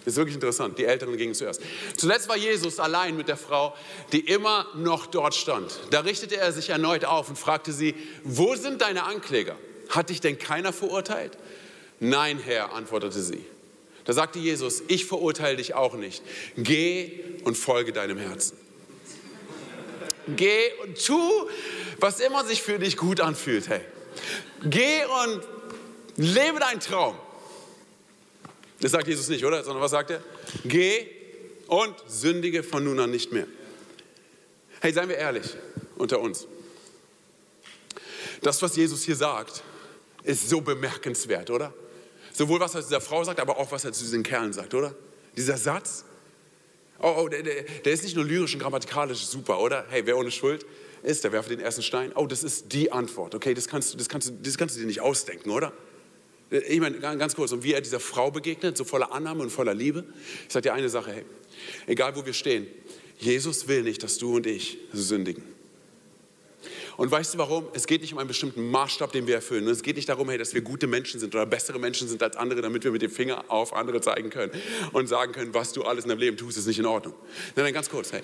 [0.04, 0.80] Das ist wirklich interessant.
[0.80, 1.62] Die Älteren gingen zuerst.
[1.96, 3.76] Zuletzt war Jesus allein mit der Frau,
[4.12, 5.80] die immer noch dort stand.
[5.92, 9.56] Da richtete er sich erneut auf und fragte sie, wo sind deine Ankläger?
[9.92, 11.38] Hat dich denn keiner verurteilt?
[12.00, 13.46] Nein, Herr, antwortete sie.
[14.06, 16.24] Da sagte Jesus, ich verurteile dich auch nicht.
[16.58, 18.58] Geh und folge deinem Herzen.
[20.28, 21.20] Geh und tu,
[22.00, 23.68] was immer sich für dich gut anfühlt.
[23.68, 23.82] Hey,
[24.64, 25.42] geh und
[26.16, 27.16] lebe deinen Traum.
[28.80, 29.64] Das sagt Jesus nicht, oder?
[29.64, 30.24] Sondern was sagt er?
[30.64, 31.08] Geh
[31.68, 33.48] und sündige von nun an nicht mehr.
[34.80, 35.46] Hey, seien wir ehrlich
[35.98, 36.48] unter uns.
[38.42, 39.62] Das, was Jesus hier sagt,
[40.24, 41.74] ist so bemerkenswert, oder?
[42.34, 44.74] Sowohl was er zu dieser Frau sagt, aber auch was er zu diesen Kerlen sagt,
[44.74, 44.96] oder?
[45.36, 46.06] Dieser Satz.
[47.00, 49.86] Oh, oh der, der, der ist nicht nur lyrisch und grammatikalisch super, oder?
[49.90, 50.66] Hey, wer ohne Schuld
[51.04, 52.12] ist, der werfe den ersten Stein.
[52.16, 53.34] Oh, das ist die Antwort.
[53.36, 55.74] Okay, das kannst, das kannst, das kannst du dir nicht ausdenken, oder?
[56.52, 59.74] Ich meine, ganz kurz, und wie er dieser Frau begegnet, so voller Annahme und voller
[59.74, 60.04] Liebe.
[60.48, 61.26] Ich sage dir eine Sache, hey,
[61.88, 62.68] egal wo wir stehen,
[63.18, 65.44] Jesus will nicht, dass du und ich sündigen.
[66.98, 67.68] Und weißt du warum?
[67.74, 69.68] Es geht nicht um einen bestimmten Maßstab, den wir erfüllen.
[69.68, 72.36] es geht nicht darum, hey, dass wir gute Menschen sind oder bessere Menschen sind als
[72.36, 74.52] andere, damit wir mit dem Finger auf andere zeigen können
[74.92, 77.14] und sagen können, was du alles in deinem Leben tust, ist nicht in Ordnung.
[77.56, 78.22] Nein, nein, ganz kurz, hey,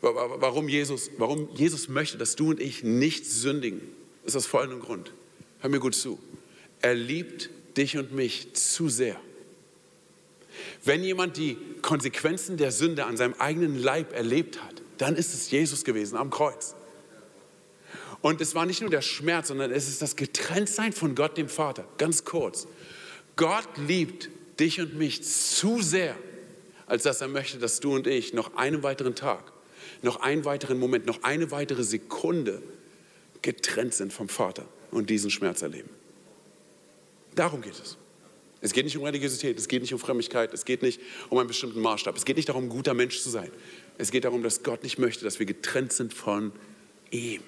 [0.00, 3.80] warum Jesus, warum Jesus möchte, dass du und ich nicht sündigen,
[4.24, 5.12] ist aus folgendem Grund.
[5.60, 6.18] Hör mir gut zu.
[6.80, 9.18] Er liebt dich und mich zu sehr.
[10.84, 15.50] Wenn jemand die Konsequenzen der Sünde an seinem eigenen Leib erlebt hat, dann ist es
[15.50, 16.74] Jesus gewesen am Kreuz.
[18.24, 21.50] Und es war nicht nur der Schmerz, sondern es ist das Getrenntsein von Gott, dem
[21.50, 21.86] Vater.
[21.98, 22.66] Ganz kurz.
[23.36, 26.16] Gott liebt dich und mich zu sehr,
[26.86, 29.52] als dass er möchte, dass du und ich noch einen weiteren Tag,
[30.00, 32.62] noch einen weiteren Moment, noch eine weitere Sekunde
[33.42, 35.90] getrennt sind vom Vater und diesen Schmerz erleben.
[37.34, 37.98] Darum geht es.
[38.62, 41.48] Es geht nicht um Religiosität, es geht nicht um Frömmigkeit, es geht nicht um einen
[41.48, 43.50] bestimmten Maßstab, es geht nicht darum, ein guter Mensch zu sein.
[43.98, 46.52] Es geht darum, dass Gott nicht möchte, dass wir getrennt sind von
[47.10, 47.42] ihm.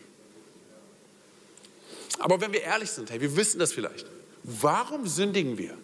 [2.18, 4.06] Aber wenn wir ehrlich sind, hey, wir wissen das vielleicht.
[4.42, 5.76] Warum sündigen wir?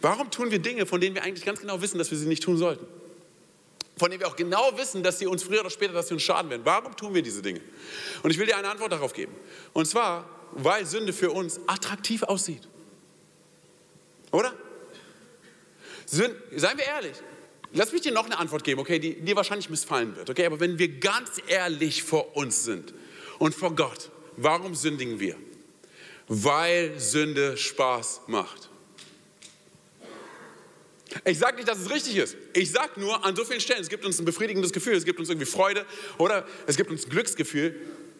[0.00, 2.42] Warum tun wir Dinge, von denen wir eigentlich ganz genau wissen, dass wir sie nicht
[2.42, 2.86] tun sollten?
[3.96, 6.22] Von denen wir auch genau wissen, dass sie uns früher oder später, dass sie uns
[6.22, 6.62] schaden werden.
[6.64, 7.60] Warum tun wir diese Dinge?
[8.22, 9.34] Und ich will dir eine Antwort darauf geben.
[9.72, 12.68] Und zwar, weil Sünde für uns attraktiv aussieht.
[14.30, 14.52] Oder?
[16.06, 17.16] Sünde, seien wir ehrlich.
[17.72, 20.30] Lass mich dir noch eine Antwort geben, okay, die dir wahrscheinlich missfallen wird.
[20.30, 22.94] Okay, aber wenn wir ganz ehrlich vor uns sind
[23.38, 24.10] und vor Gott,
[24.40, 25.36] Warum sündigen wir?
[26.28, 28.70] Weil Sünde Spaß macht.
[31.24, 32.36] Ich sage nicht, dass es richtig ist.
[32.52, 35.18] Ich sage nur, an so vielen Stellen, es gibt uns ein befriedigendes Gefühl, es gibt
[35.18, 35.84] uns irgendwie Freude
[36.18, 37.74] oder es gibt uns Glücksgefühl.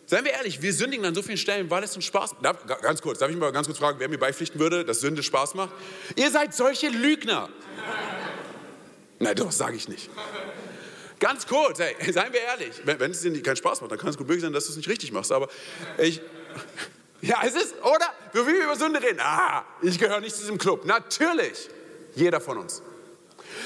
[0.06, 2.66] Seien wir ehrlich, wir sündigen an so vielen Stellen, weil es uns Spaß macht.
[2.82, 5.54] ganz kurz, darf ich mal ganz kurz fragen, wer mir beipflichten würde, dass Sünde Spaß
[5.54, 5.70] macht?
[6.16, 7.48] Ihr seid solche Lügner.
[9.20, 10.10] Nein, das sage ich nicht.
[11.18, 14.10] Ganz kurz, hey, seien wir ehrlich, wenn, wenn es dir keinen Spaß macht, dann kann
[14.10, 15.32] es gut möglich sein, dass du es nicht richtig machst.
[15.32, 15.48] Aber
[15.98, 16.20] ich,
[17.20, 18.12] ja, es ist, oder?
[18.32, 19.20] Wie wir über Sünde reden.
[19.20, 20.84] Ah, ich gehöre nicht zu diesem Club.
[20.84, 21.68] Natürlich,
[22.14, 22.82] jeder von uns.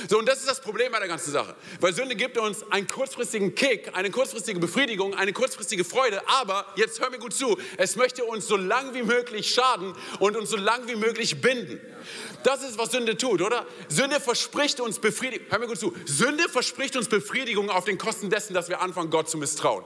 [0.09, 1.55] So, und das ist das Problem bei der ganzen Sache.
[1.81, 6.23] Weil Sünde gibt uns einen kurzfristigen Kick, eine kurzfristige Befriedigung, eine kurzfristige Freude.
[6.29, 10.37] Aber, jetzt hör mir gut zu, es möchte uns so lang wie möglich schaden und
[10.37, 11.81] uns so lang wie möglich binden.
[12.45, 13.67] Das ist, was Sünde tut, oder?
[13.89, 15.47] Sünde verspricht uns Befriedigung.
[15.51, 15.95] Hör mir gut zu.
[16.07, 19.85] Sünde verspricht uns Befriedigung auf den Kosten dessen, dass wir anfangen, Gott zu misstrauen.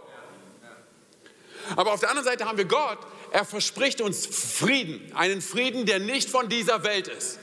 [1.74, 2.98] Aber auf der anderen Seite haben wir Gott.
[3.32, 5.12] Er verspricht uns Frieden.
[5.14, 7.38] Einen Frieden, der nicht von dieser Welt ist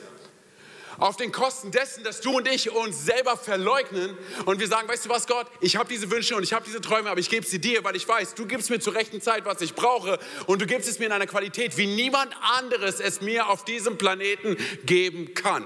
[0.97, 5.05] auf den Kosten dessen, dass du und ich uns selber verleugnen und wir sagen, weißt
[5.05, 7.45] du was, Gott, ich habe diese Wünsche und ich habe diese Träume, aber ich gebe
[7.45, 10.61] sie dir, weil ich weiß, du gibst mir zur rechten Zeit, was ich brauche und
[10.61, 14.57] du gibst es mir in einer Qualität, wie niemand anderes es mir auf diesem Planeten
[14.85, 15.65] geben kann.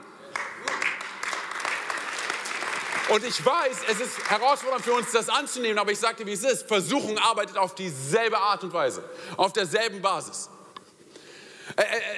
[3.09, 6.43] Und ich weiß, es ist herausfordernd für uns, das anzunehmen, aber ich dir, wie es
[6.43, 6.67] ist.
[6.67, 9.03] Versuchung arbeitet auf dieselbe Art und Weise,
[9.37, 10.49] auf derselben Basis.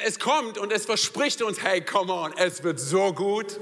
[0.06, 3.60] Es kommt und es verspricht uns, hey, come on, es wird so gut.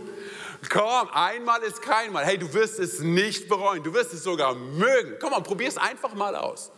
[0.69, 2.25] Komm, einmal ist kein Mal.
[2.25, 5.15] Hey, du wirst es nicht bereuen, du wirst es sogar mögen.
[5.19, 6.71] Komm on, probier es einfach mal aus.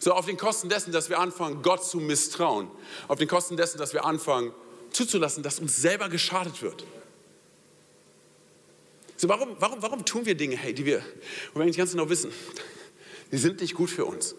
[0.00, 2.70] So auf den Kosten dessen, dass wir anfangen, Gott zu misstrauen.
[3.08, 4.52] Auf den Kosten dessen, dass wir anfangen,
[4.90, 6.84] zuzulassen, dass uns selber geschadet wird.
[9.16, 11.02] So, warum, warum, warum tun wir Dinge, hey, die wir,
[11.52, 12.32] wo wir eigentlich ganz genau wissen,
[13.32, 14.34] die sind nicht gut für uns?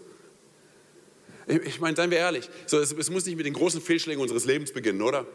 [1.48, 4.46] Ich meine, seien wir ehrlich, so, es, es muss nicht mit den großen Fehlschlägen unseres
[4.46, 5.26] Lebens beginnen, oder?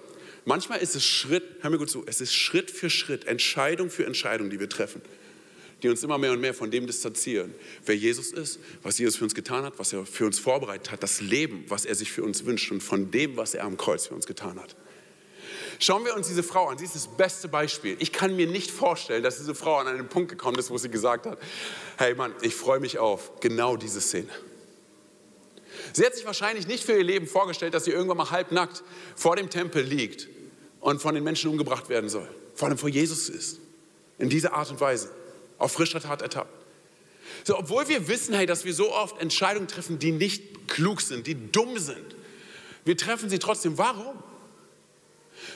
[0.45, 4.05] Manchmal ist es Schritt, hör mir gut zu, es ist Schritt für Schritt, Entscheidung für
[4.05, 5.01] Entscheidung, die wir treffen,
[5.83, 7.55] die uns immer mehr und mehr von dem distanzieren,
[7.87, 11.03] wer Jesus ist, was Jesus für uns getan hat, was er für uns vorbereitet hat,
[11.03, 14.09] das Leben, was er sich für uns wünscht und von dem, was er am Kreuz
[14.09, 14.77] für uns getan hat.
[15.79, 16.79] Schauen wir uns diese Frau an.
[16.79, 17.97] Sie ist das beste Beispiel.
[17.99, 20.89] Ich kann mir nicht vorstellen, dass diese Frau an einen Punkt gekommen ist, wo sie
[20.89, 21.39] gesagt hat,
[21.97, 24.29] hey Mann, ich freue mich auf genau diese Szene.
[25.93, 28.83] Sie hat sich wahrscheinlich nicht für ihr Leben vorgestellt, dass sie irgendwann mal halbnackt
[29.17, 30.29] vor dem Tempel liegt
[30.81, 32.29] und von den Menschen umgebracht werden soll.
[32.55, 33.59] Vor allem vor Jesus ist.
[34.19, 35.11] In dieser Art und Weise.
[35.59, 36.51] Auf frischer Tat ertappt.
[37.45, 41.27] So, obwohl wir wissen, hey, dass wir so oft Entscheidungen treffen, die nicht klug sind,
[41.27, 42.17] die dumm sind.
[42.85, 43.79] Wir treffen sie trotzdem.
[43.79, 44.23] Warum?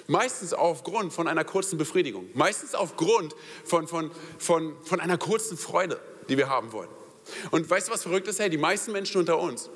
[0.06, 2.28] Meistens aufgrund von einer kurzen Befriedigung.
[2.34, 3.34] Meistens aufgrund
[3.64, 6.90] von, von, von, von einer kurzen Freude, die wir haben wollen.
[7.50, 8.38] Und weißt du, was verrückt ist?
[8.38, 9.70] Hey, die meisten Menschen unter uns,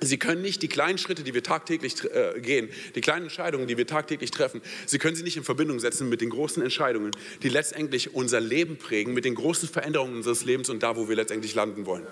[0.00, 3.76] Sie können nicht die kleinen Schritte, die wir tagtäglich äh, gehen, die kleinen Entscheidungen, die
[3.76, 7.48] wir tagtäglich treffen, Sie können sie nicht in Verbindung setzen mit den großen Entscheidungen, die
[7.48, 11.54] letztendlich unser Leben prägen, mit den großen Veränderungen unseres Lebens und da, wo wir letztendlich
[11.54, 12.06] landen wollen.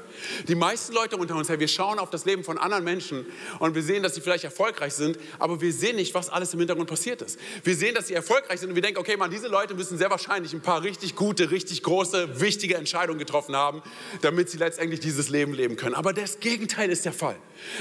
[0.49, 3.27] Die meisten Leute unter uns, wir schauen auf das Leben von anderen Menschen
[3.59, 6.61] und wir sehen, dass sie vielleicht erfolgreich sind, aber wir sehen nicht, was alles im
[6.61, 7.39] Hintergrund passiert ist.
[7.65, 10.11] Wir sehen, dass sie erfolgreich sind und wir denken, okay, man, diese Leute müssen sehr
[10.11, 13.83] wahrscheinlich ein paar richtig gute, richtig große, wichtige Entscheidungen getroffen haben,
[14.23, 15.95] damit sie letztendlich dieses Leben leben können.
[15.95, 17.37] Aber das Gegenteil ist der Fall.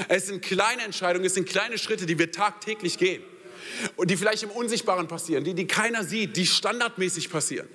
[0.08, 3.22] Es sind kleine Entscheidungen, es sind kleine Schritte, die wir tagtäglich gehen
[3.96, 7.68] und die vielleicht im Unsichtbaren passieren, die, die keiner sieht, die standardmäßig passieren,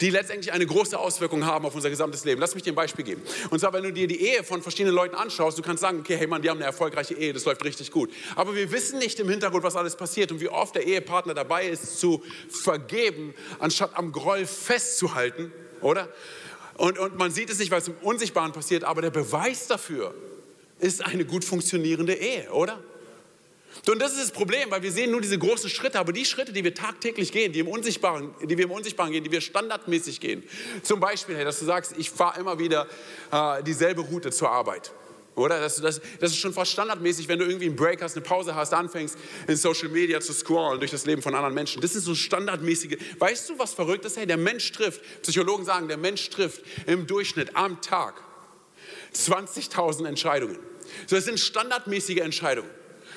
[0.00, 2.40] die letztendlich eine große Auswirkung haben auf unser gesamtes Leben.
[2.40, 3.22] Lass mich dir ein Beispiel geben.
[3.50, 6.16] Und zwar, wenn du dir die Ehe von verschiedenen Leuten anschaust, du kannst sagen, okay,
[6.16, 8.10] hey Mann, die haben eine erfolgreiche Ehe, das läuft richtig gut.
[8.34, 11.66] Aber wir wissen nicht im Hintergrund, was alles passiert und wie oft der Ehepartner dabei
[11.66, 16.08] ist, zu vergeben, anstatt am Groll festzuhalten, oder?
[16.76, 20.14] Und, und man sieht es nicht, weil es im Unsichtbaren passiert, aber der Beweis dafür
[20.78, 22.82] ist eine gut funktionierende Ehe, oder?
[23.88, 26.52] Und das ist das Problem, weil wir sehen nur diese großen Schritte, aber die Schritte,
[26.52, 30.20] die wir tagtäglich gehen, die, im Unsichtbaren, die wir im Unsichtbaren gehen, die wir standardmäßig
[30.20, 30.42] gehen.
[30.82, 32.88] Zum Beispiel, hey, dass du sagst, ich fahre immer wieder
[33.30, 34.92] äh, dieselbe Route zur Arbeit.
[35.36, 35.60] Oder?
[35.60, 38.54] Das, das, das, ist schon fast standardmäßig, wenn du irgendwie einen Break hast, eine Pause
[38.54, 41.82] hast, anfängst in Social Media zu scrollen durch das Leben von anderen Menschen.
[41.82, 42.96] Das ist so standardmäßige.
[43.18, 44.16] Weißt du, was verrückt ist?
[44.16, 48.25] Hey, der Mensch trifft, Psychologen sagen, der Mensch trifft im Durchschnitt am Tag
[49.16, 50.58] 20.000 Entscheidungen.
[51.06, 52.70] So, das sind standardmäßige Entscheidungen.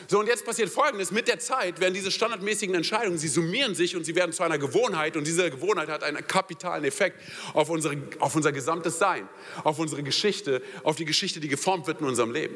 [0.07, 1.11] So, und jetzt passiert Folgendes.
[1.11, 4.57] Mit der Zeit werden diese standardmäßigen Entscheidungen, sie summieren sich und sie werden zu einer
[4.57, 5.15] Gewohnheit.
[5.15, 7.21] Und diese Gewohnheit hat einen kapitalen Effekt
[7.53, 9.29] auf, unsere, auf unser gesamtes Sein,
[9.63, 12.55] auf unsere Geschichte, auf die Geschichte, die geformt wird in unserem Leben.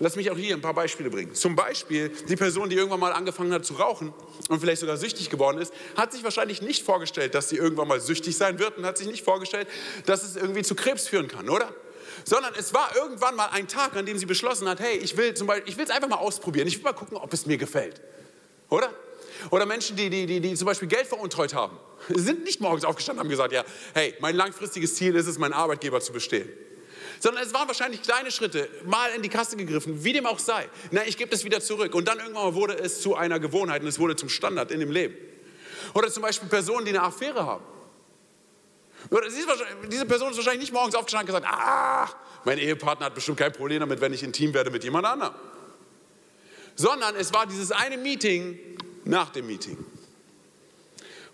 [0.00, 1.34] Lass mich auch hier ein paar Beispiele bringen.
[1.34, 4.12] Zum Beispiel die Person, die irgendwann mal angefangen hat zu rauchen
[4.48, 8.00] und vielleicht sogar süchtig geworden ist, hat sich wahrscheinlich nicht vorgestellt, dass sie irgendwann mal
[8.00, 9.68] süchtig sein wird und hat sich nicht vorgestellt,
[10.06, 11.72] dass es irgendwie zu Krebs führen kann, oder?
[12.24, 15.34] Sondern es war irgendwann mal ein Tag, an dem sie beschlossen hat, hey, ich will
[15.34, 17.56] zum Beispiel, ich will es einfach mal ausprobieren, ich will mal gucken, ob es mir
[17.56, 18.00] gefällt,
[18.68, 18.90] oder?
[19.50, 23.20] Oder Menschen, die, die, die, die zum Beispiel Geld veruntreut haben, sind nicht morgens aufgestanden
[23.20, 26.48] und haben gesagt, ja, hey, mein langfristiges Ziel ist es, meinen Arbeitgeber zu bestehen.
[27.20, 30.68] Sondern es waren wahrscheinlich kleine Schritte, mal in die Kasse gegriffen, wie dem auch sei.
[30.90, 31.94] Na, ich gebe das wieder zurück.
[31.94, 34.90] Und dann irgendwann wurde es zu einer Gewohnheit und es wurde zum Standard in dem
[34.90, 35.16] Leben.
[35.94, 37.64] Oder zum Beispiel Personen, die eine Affäre haben.
[39.90, 42.08] Diese Person ist wahrscheinlich nicht morgens aufgestanden und gesagt, ah,
[42.44, 45.34] mein Ehepartner hat bestimmt kein Problem damit, wenn ich intim werde mit jemand anderem.
[46.76, 48.58] Sondern es war dieses eine Meeting
[49.04, 49.78] nach dem Meeting.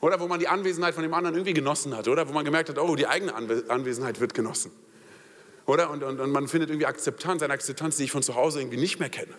[0.00, 2.08] Oder wo man die Anwesenheit von dem anderen irgendwie genossen hat.
[2.08, 4.72] Oder wo man gemerkt hat, oh, die eigene Anwesenheit wird genossen.
[5.66, 5.90] Oder?
[5.90, 8.78] Und, und, und man findet irgendwie Akzeptanz, eine Akzeptanz, die ich von zu Hause irgendwie
[8.78, 9.34] nicht mehr kenne.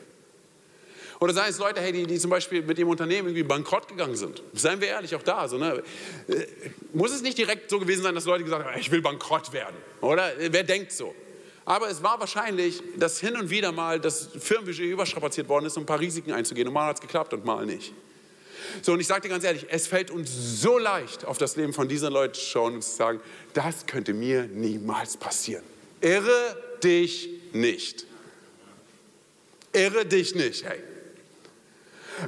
[1.21, 4.15] Oder seien es Leute, hey, die, die zum Beispiel mit dem Unternehmen irgendwie bankrott gegangen
[4.15, 4.41] sind.
[4.53, 5.47] Seien wir ehrlich, auch da.
[5.47, 5.83] So, ne?
[6.27, 6.45] Äh,
[6.93, 9.75] muss es nicht direkt so gewesen sein, dass Leute gesagt haben, ich will bankrott werden?
[10.01, 11.13] Oder wer denkt so?
[11.63, 15.83] Aber es war wahrscheinlich, dass hin und wieder mal das Firmenbudget überstrapaziert worden ist, um
[15.83, 16.67] ein paar Risiken einzugehen.
[16.67, 17.93] Und mal hat es geklappt und mal nicht.
[18.81, 21.73] So, und ich sage dir ganz ehrlich, es fällt uns so leicht, auf das Leben
[21.73, 23.21] von diesen Leuten zu schauen und zu sagen,
[23.53, 25.63] das könnte mir niemals passieren.
[26.01, 28.07] Irre dich nicht.
[29.71, 30.79] Irre dich nicht, hey.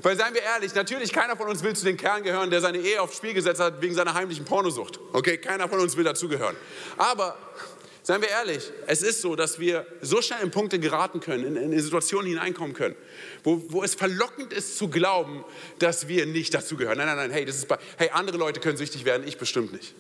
[0.02, 2.78] Weil seien wir ehrlich, natürlich keiner von uns will zu den Kerlen gehören, der seine
[2.78, 5.00] Ehe aufs Spiel gesetzt hat wegen seiner heimlichen Pornosucht.
[5.12, 6.56] Okay, keiner von uns will dazugehören.
[6.98, 7.38] Aber
[8.02, 11.74] seien wir ehrlich, es ist so, dass wir so schnell in Punkte geraten können, in,
[11.74, 12.96] in Situationen hineinkommen können,
[13.44, 15.44] wo, wo, es verlockend ist zu glauben,
[15.80, 16.98] dass wir nicht dazugehören.
[16.98, 19.74] Nein, nein, nein, hey, das ist bei, hey, andere Leute können süchtig werden, ich bestimmt
[19.74, 19.94] nicht.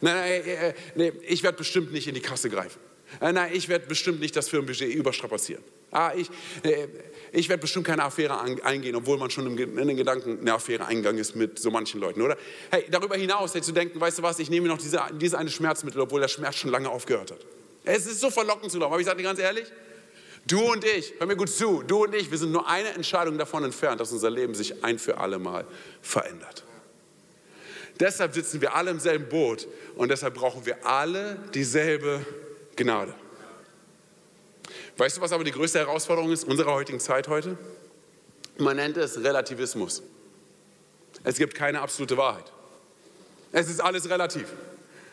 [0.00, 2.80] Nein, nein, hey, hey, nee, ich werde bestimmt nicht in die Kasse greifen.
[3.20, 5.64] Äh, nein, ich werde bestimmt nicht das Firmenbudget überstrapazieren.
[5.90, 6.30] Ah, ich,
[6.62, 6.86] äh,
[7.32, 11.20] ich werde bestimmt keine Affäre eingehen, obwohl man schon in den Gedanken eine Affäre eingegangen
[11.20, 12.36] ist mit so manchen Leuten, oder?
[12.70, 15.50] Hey, darüber hinaus, hey, zu denken, weißt du was, ich nehme noch diese, diese eine
[15.50, 17.38] Schmerzmittel, obwohl der Schmerz schon lange aufgehört hat.
[17.84, 19.66] Es ist so verlockend zu glauben, aber ich sage dir ganz ehrlich,
[20.46, 23.38] du und ich, hör mir gut zu, du und ich, wir sind nur eine Entscheidung
[23.38, 25.66] davon entfernt, dass unser Leben sich ein für alle Mal
[26.02, 26.64] verändert.
[28.00, 32.24] Deshalb sitzen wir alle im selben Boot und deshalb brauchen wir alle dieselbe
[32.74, 33.14] Gnade.
[35.00, 37.56] Weißt du, was aber die größte Herausforderung ist unserer heutigen Zeit heute?
[38.58, 40.02] Man nennt es Relativismus.
[41.24, 42.52] Es gibt keine absolute Wahrheit.
[43.50, 44.44] Es ist alles relativ.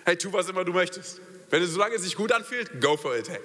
[0.03, 1.21] Hey, tu was immer du möchtest.
[1.49, 3.29] Wenn es solange es sich gut anfühlt, go for it.
[3.29, 3.39] Hey.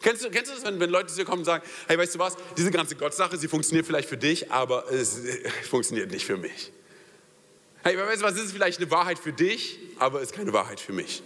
[0.00, 2.14] Kennst du, kennst du das, wenn, wenn Leute zu dir kommen und sagen, hey, weißt
[2.14, 5.18] du was, diese ganze Gottsache, sie funktioniert vielleicht für dich, aber es
[5.68, 6.70] funktioniert nicht für mich.
[7.82, 10.52] Hey, weißt du was, es ist vielleicht eine Wahrheit für dich, aber es ist keine
[10.52, 11.24] Wahrheit für mich.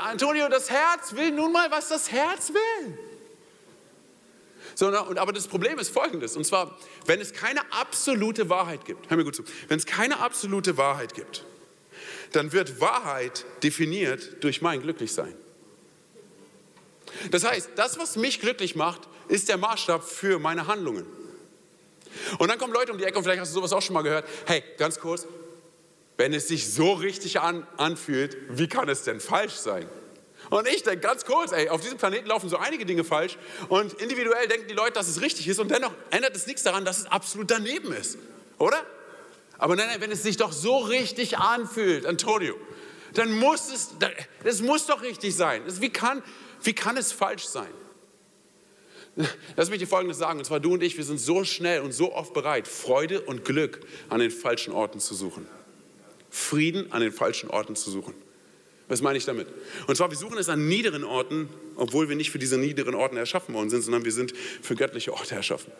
[0.00, 3.11] Antonio, das Herz will nun mal, was das Herz will.
[4.74, 9.16] Sondern, aber das Problem ist folgendes, und zwar, wenn es keine absolute Wahrheit gibt, hör
[9.16, 11.44] mir gut zu, wenn es keine absolute Wahrheit gibt,
[12.32, 15.34] dann wird Wahrheit definiert durch mein Glücklichsein.
[17.30, 21.06] Das heißt, das, was mich glücklich macht, ist der Maßstab für meine Handlungen.
[22.38, 24.02] Und dann kommen Leute um die Ecke und vielleicht hast du sowas auch schon mal
[24.02, 24.26] gehört.
[24.46, 25.26] Hey, ganz kurz,
[26.16, 29.86] wenn es sich so richtig an, anfühlt, wie kann es denn falsch sein?
[30.52, 33.38] Und ich denke ganz kurz, ey, auf diesem Planeten laufen so einige Dinge falsch
[33.70, 36.84] und individuell denken die Leute, dass es richtig ist und dennoch ändert es nichts daran,
[36.84, 38.18] dass es absolut daneben ist,
[38.58, 38.76] oder?
[39.56, 42.54] Aber nein, nein, wenn es sich doch so richtig anfühlt, Antonio,
[43.14, 43.94] dann muss es,
[44.44, 45.62] das muss doch richtig sein.
[45.80, 46.22] Wie kann,
[46.62, 47.72] wie kann es falsch sein?
[49.56, 51.92] Lass mich dir Folgendes sagen, und zwar du und ich, wir sind so schnell und
[51.92, 55.48] so oft bereit, Freude und Glück an den falschen Orten zu suchen.
[56.28, 58.12] Frieden an den falschen Orten zu suchen.
[58.88, 59.48] Was meine ich damit?
[59.86, 63.16] Und zwar, wir suchen es an niederen Orten, obwohl wir nicht für diese niederen Orten
[63.16, 65.72] erschaffen worden sind, sondern wir sind für göttliche Orte erschaffen.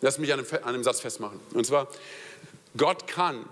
[0.00, 1.40] Lass mich an einem, an einem Satz festmachen.
[1.54, 1.88] Und zwar,
[2.76, 3.44] Gott kann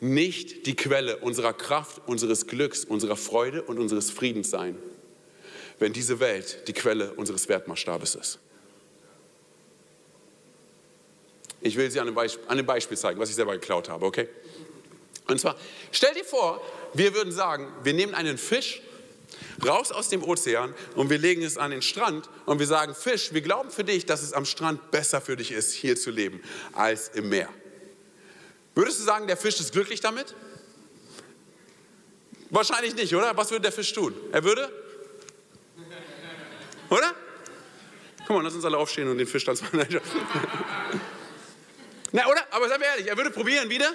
[0.00, 4.76] nicht die Quelle unserer Kraft, unseres Glücks, unserer Freude und unseres Friedens sein,
[5.78, 8.38] wenn diese Welt die Quelle unseres Wertmaßstabes ist.
[11.60, 14.06] Ich will sie an einem, Beispiel, an einem Beispiel zeigen, was ich selber geklaut habe,
[14.06, 14.28] okay?
[15.26, 15.56] Und zwar,
[15.90, 16.62] stell dir vor,
[16.94, 18.82] wir würden sagen, wir nehmen einen Fisch
[19.64, 23.32] raus aus dem Ozean und wir legen es an den Strand und wir sagen, Fisch,
[23.32, 26.40] wir glauben für dich, dass es am Strand besser für dich ist, hier zu leben,
[26.72, 27.48] als im Meer.
[28.74, 30.34] Würdest du sagen, der Fisch ist glücklich damit?
[32.50, 33.36] Wahrscheinlich nicht, oder?
[33.36, 34.14] Was würde der Fisch tun?
[34.32, 34.72] Er würde?
[36.88, 37.14] Oder?
[38.26, 39.66] Komm mal, lass uns alle aufstehen und den Fisch tanzen.
[42.12, 42.46] Na, oder?
[42.50, 43.92] Aber seien wir ehrlich, er würde probieren wieder.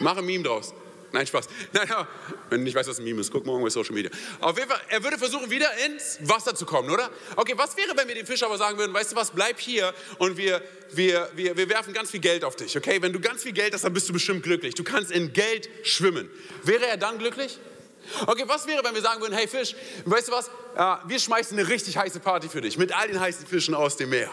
[0.00, 0.74] Mach ein Meme draus.
[1.12, 1.48] Nein, Spaß.
[1.72, 2.06] Nein, ja,
[2.50, 4.10] wenn du nicht weißt, was ein Meme ist, guck morgen bei Social Media.
[4.40, 7.10] Auf jeden Fall, er würde versuchen, wieder ins Wasser zu kommen, oder?
[7.34, 9.92] Okay, was wäre, wenn wir dem Fisch aber sagen würden, weißt du was, bleib hier
[10.18, 13.02] und wir, wir, wir, wir werfen ganz viel Geld auf dich, okay?
[13.02, 14.74] Wenn du ganz viel Geld hast, dann bist du bestimmt glücklich.
[14.74, 16.30] Du kannst in Geld schwimmen.
[16.62, 17.58] Wäre er dann glücklich?
[18.26, 20.50] Okay, was wäre, wenn wir sagen würden, hey Fisch, weißt du was,
[21.06, 24.10] wir schmeißen eine richtig heiße Party für dich mit all den heißen Fischen aus dem
[24.10, 24.30] Meer.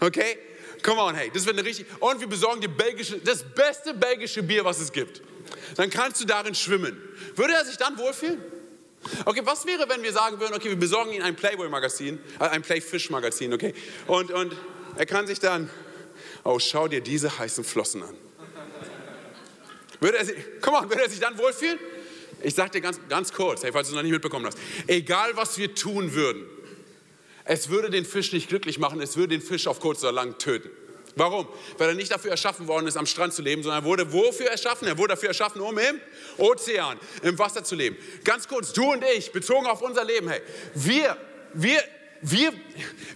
[0.00, 0.38] Okay?
[0.82, 1.86] Come on, hey, das wird eine richtig.
[2.00, 5.22] Und wir besorgen dir belgische, das beste belgische Bier, was es gibt.
[5.76, 7.00] Dann kannst du darin schwimmen.
[7.36, 8.40] Würde er sich dann wohlfühlen?
[9.24, 12.62] Okay, was wäre, wenn wir sagen würden, okay, wir besorgen ihm ein Playboy-Magazin, äh, ein
[12.62, 13.72] Playfish-Magazin, okay?
[14.06, 14.56] Und, und
[14.96, 15.70] er kann sich dann,
[16.44, 18.14] oh, schau dir diese heißen Flossen an.
[20.00, 21.78] Würde er sich, come on, würde er sich dann wohlfühlen?
[22.42, 25.30] Ich sage dir ganz, ganz kurz, hey, falls du es noch nicht mitbekommen hast, egal
[25.34, 26.46] was wir tun würden,
[27.48, 30.36] es würde den Fisch nicht glücklich machen, es würde den Fisch auf kurz oder lang
[30.38, 30.70] töten.
[31.16, 31.48] Warum?
[31.78, 34.46] Weil er nicht dafür erschaffen worden ist, am Strand zu leben, sondern er wurde wofür
[34.46, 34.86] erschaffen?
[34.86, 36.00] Er wurde dafür erschaffen, um im
[36.36, 37.96] Ozean, im Wasser zu leben.
[38.22, 40.42] Ganz kurz, du und ich, bezogen auf unser Leben, hey,
[40.74, 41.16] wir,
[41.54, 41.82] wir
[42.20, 42.52] wir,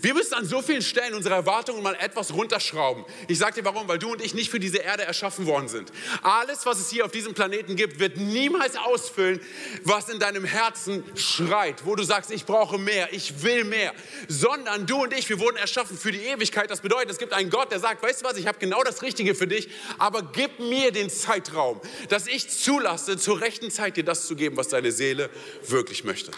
[0.00, 3.04] wir müssen an so vielen Stellen unsere Erwartungen mal etwas runterschrauben.
[3.28, 5.92] Ich sage dir warum, weil du und ich nicht für diese Erde erschaffen worden sind.
[6.22, 9.40] Alles, was es hier auf diesem Planeten gibt, wird niemals ausfüllen,
[9.82, 13.92] was in deinem Herzen schreit, wo du sagst, ich brauche mehr, ich will mehr,
[14.28, 16.70] sondern du und ich, wir wurden erschaffen für die Ewigkeit.
[16.70, 19.02] Das bedeutet, es gibt einen Gott, der sagt, weißt du was, ich habe genau das
[19.02, 24.04] Richtige für dich, aber gib mir den Zeitraum, dass ich zulasse, zur rechten Zeit dir
[24.04, 25.30] das zu geben, was deine Seele
[25.66, 26.30] wirklich möchte.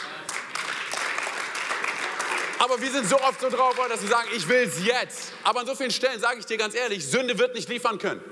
[2.59, 5.33] Aber wir sind so oft so drauf, dass wir sagen, ich will es jetzt.
[5.43, 8.23] Aber an so vielen Stellen sage ich dir ganz ehrlich, Sünde wird nicht liefern können.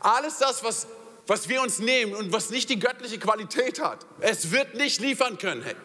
[0.00, 0.86] Alles das, was,
[1.26, 5.38] was wir uns nehmen und was nicht die göttliche Qualität hat, es wird nicht liefern
[5.38, 5.62] können.
[5.62, 5.76] Hey.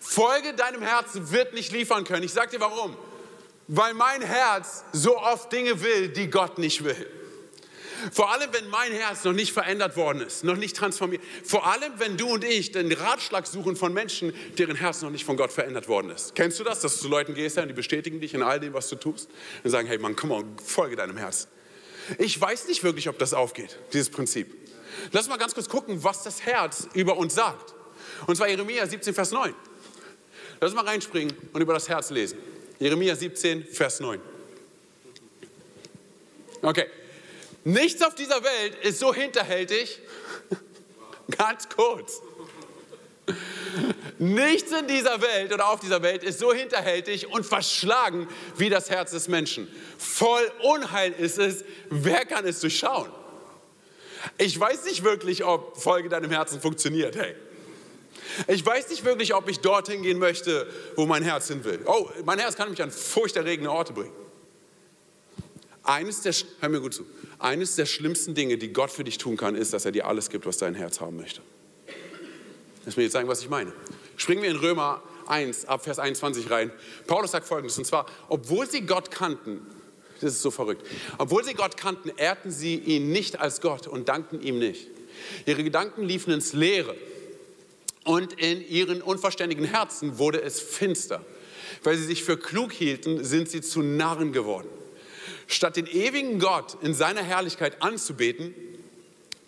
[0.00, 2.22] Folge deinem Herzen wird nicht liefern können.
[2.22, 2.96] Ich sage dir warum.
[3.68, 7.10] Weil mein Herz so oft Dinge will, die Gott nicht will.
[8.12, 11.22] Vor allem, wenn mein Herz noch nicht verändert worden ist, noch nicht transformiert.
[11.44, 15.24] Vor allem, wenn du und ich den Ratschlag suchen von Menschen, deren Herz noch nicht
[15.24, 16.34] von Gott verändert worden ist.
[16.34, 18.74] Kennst du das, dass du zu Leuten gehst und die bestätigen dich in all dem,
[18.74, 19.30] was du tust?
[19.64, 21.48] Und sagen, hey Mann, komm mal, folge deinem Herz.
[22.18, 24.54] Ich weiß nicht wirklich, ob das aufgeht, dieses Prinzip.
[25.12, 27.74] Lass mal ganz kurz gucken, was das Herz über uns sagt.
[28.26, 29.54] Und zwar Jeremia 17, Vers 9.
[30.60, 32.38] Lass mal reinspringen und über das Herz lesen.
[32.78, 34.20] Jeremia 17, Vers 9.
[36.62, 36.86] Okay,
[37.66, 39.98] Nichts auf dieser Welt ist so hinterhältig,
[41.36, 42.22] ganz kurz.
[44.20, 48.88] Nichts in dieser Welt oder auf dieser Welt ist so hinterhältig und verschlagen wie das
[48.88, 49.68] Herz des Menschen.
[49.98, 53.10] Voll Unheil ist es, wer kann es durchschauen?
[54.38, 57.34] Ich weiß nicht wirklich, ob Folge deinem Herzen funktioniert, hey.
[58.46, 61.80] Ich weiß nicht wirklich, ob ich dorthin gehen möchte, wo mein Herz hin will.
[61.86, 64.12] Oh, mein Herz kann mich an furchterregende Orte bringen.
[65.82, 67.06] Eines der, hör mir gut zu,
[67.38, 70.30] eines der schlimmsten Dinge, die Gott für dich tun kann, ist, dass er dir alles
[70.30, 71.42] gibt, was dein Herz haben möchte.
[72.84, 73.72] Lass mir jetzt sagen, was ich meine.
[74.16, 76.70] Springen wir in Römer 1, ab Vers 21 rein.
[77.06, 79.60] Paulus sagt folgendes, und zwar, obwohl sie Gott kannten,
[80.20, 80.86] das ist so verrückt,
[81.18, 84.88] obwohl sie Gott kannten, ehrten sie ihn nicht als Gott und dankten ihm nicht.
[85.46, 86.94] Ihre Gedanken liefen ins Leere
[88.04, 91.24] Und in ihren unverständigen Herzen wurde es finster.
[91.82, 94.68] Weil sie sich für klug hielten, sind sie zu Narren geworden.
[95.46, 98.54] Statt den ewigen Gott in seiner Herrlichkeit anzubeten,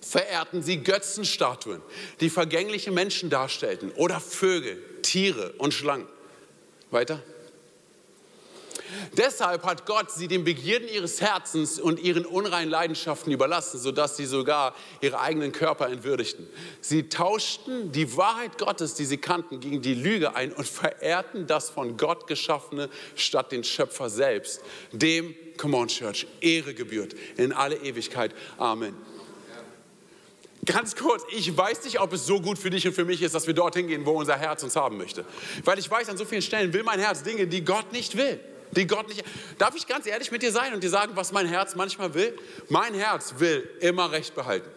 [0.01, 1.82] verehrten sie Götzenstatuen,
[2.20, 6.07] die vergängliche Menschen darstellten oder Vögel, Tiere und Schlangen.
[6.90, 7.22] Weiter.
[9.16, 14.26] Deshalb hat Gott sie den Begierden ihres Herzens und ihren unreinen Leidenschaften überlassen, sodass sie
[14.26, 16.47] sogar ihre eigenen Körper entwürdigten.
[16.80, 21.70] Sie tauschten die Wahrheit Gottes, die sie kannten, gegen die Lüge ein und verehrten das
[21.70, 24.61] von Gott geschaffene statt den Schöpfer selbst.
[24.93, 28.34] Dem, come on Church, Ehre gebührt in alle Ewigkeit.
[28.59, 28.95] Amen.
[30.64, 33.34] Ganz kurz, ich weiß nicht, ob es so gut für dich und für mich ist,
[33.34, 35.24] dass wir dorthin gehen, wo unser Herz uns haben möchte.
[35.64, 38.39] Weil ich weiß, an so vielen Stellen will mein Herz Dinge, die Gott nicht will.
[38.79, 39.24] Die Gott nicht.
[39.59, 42.39] Darf ich ganz ehrlich mit dir sein und dir sagen, was mein Herz manchmal will?
[42.68, 44.70] Mein Herz will immer Recht behalten.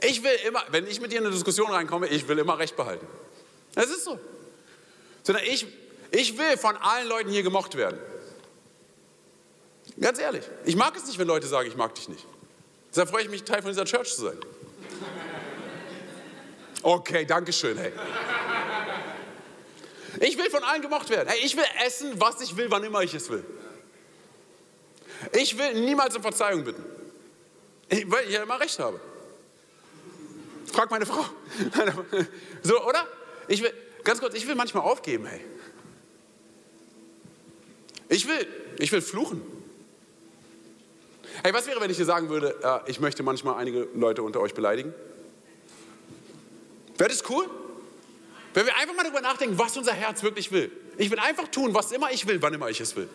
[0.00, 2.76] Ich will immer, wenn ich mit dir in eine Diskussion reinkomme, ich will immer Recht
[2.76, 3.04] behalten.
[3.74, 4.18] Das ist so.
[5.24, 5.66] Sondern ich,
[6.12, 7.98] ich will von allen Leuten hier gemocht werden.
[10.00, 10.44] Ganz ehrlich.
[10.64, 12.24] Ich mag es nicht, wenn Leute sagen, ich mag dich nicht.
[12.90, 14.38] Deshalb freue ich mich, Teil von dieser Church zu sein.
[16.84, 17.92] Okay, danke schön, hey.
[20.20, 21.28] Ich will von allen gemocht werden.
[21.28, 23.44] Hey, ich will essen, was ich will, wann immer ich es will.
[25.32, 26.84] Ich will niemals um Verzeihung bitten,
[28.06, 29.00] weil ich ja immer recht habe.
[30.72, 31.24] Frag meine Frau.
[32.62, 33.06] So, oder?
[33.48, 33.72] Ich will,
[34.04, 35.40] ganz kurz, ich will manchmal aufgeben, hey.
[38.08, 38.46] Ich will,
[38.78, 39.42] ich will fluchen.
[41.42, 44.40] Hey, was wäre, wenn ich dir sagen würde, äh, ich möchte manchmal einige Leute unter
[44.40, 44.94] euch beleidigen?
[46.98, 47.48] Wäre das cool?
[48.54, 50.70] Wenn wir einfach mal darüber nachdenken, was unser Herz wirklich will.
[50.98, 53.08] Ich will einfach tun, was immer ich will, wann immer ich es will.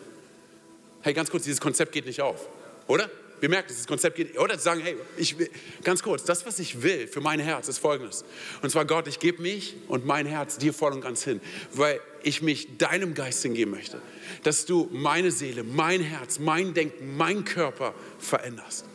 [1.02, 2.48] Hey, ganz kurz, dieses Konzept geht nicht auf,
[2.88, 3.08] oder?
[3.40, 5.48] Wir merken, dieses Konzept geht, oder zu sagen, hey, ich will,
[5.84, 8.24] ganz kurz, das, was ich will für mein Herz, ist folgendes.
[8.62, 11.40] Und zwar, Gott, ich gebe mich und mein Herz dir voll und ganz hin,
[11.72, 14.00] weil ich mich deinem Geist hingeben möchte.
[14.42, 18.86] Dass du meine Seele, mein Herz, mein Denken, mein Körper veränderst.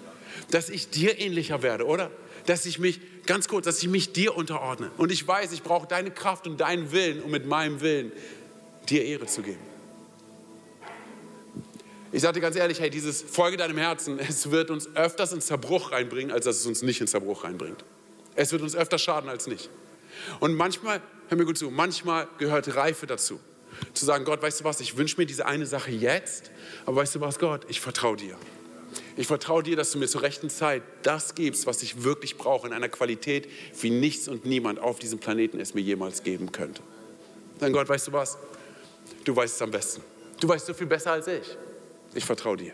[0.52, 2.12] Dass ich dir ähnlicher werde, oder?
[2.46, 4.92] Dass ich mich, ganz kurz, dass ich mich dir unterordne.
[4.98, 8.12] Und ich weiß, ich brauche deine Kraft und deinen Willen, um mit meinem Willen
[8.90, 9.60] dir Ehre zu geben.
[12.12, 15.42] Ich sage dir ganz ehrlich, hey, dieses Folge deinem Herzen, es wird uns öfters in
[15.42, 17.84] Zerbruch reinbringen, als dass es uns nicht in Zerbruch reinbringt.
[18.36, 19.70] Es wird uns öfter schaden als nicht.
[20.40, 23.40] Und manchmal, hör mir gut zu, manchmal gehört Reife dazu.
[23.94, 26.52] Zu sagen, Gott, weißt du was, ich wünsche mir diese eine Sache jetzt,
[26.86, 28.38] aber weißt du was, Gott, ich vertraue dir.
[29.16, 32.66] Ich vertraue dir, dass du mir zur rechten Zeit das gibst, was ich wirklich brauche,
[32.68, 33.48] in einer Qualität,
[33.80, 36.82] wie nichts und niemand auf diesem Planeten es mir jemals geben könnte.
[37.60, 38.38] Dann Gott, weißt du was?
[39.24, 40.02] Du weißt es am besten.
[40.40, 41.58] Du weißt so viel besser als ich.
[42.16, 42.74] Ich vertraue dir.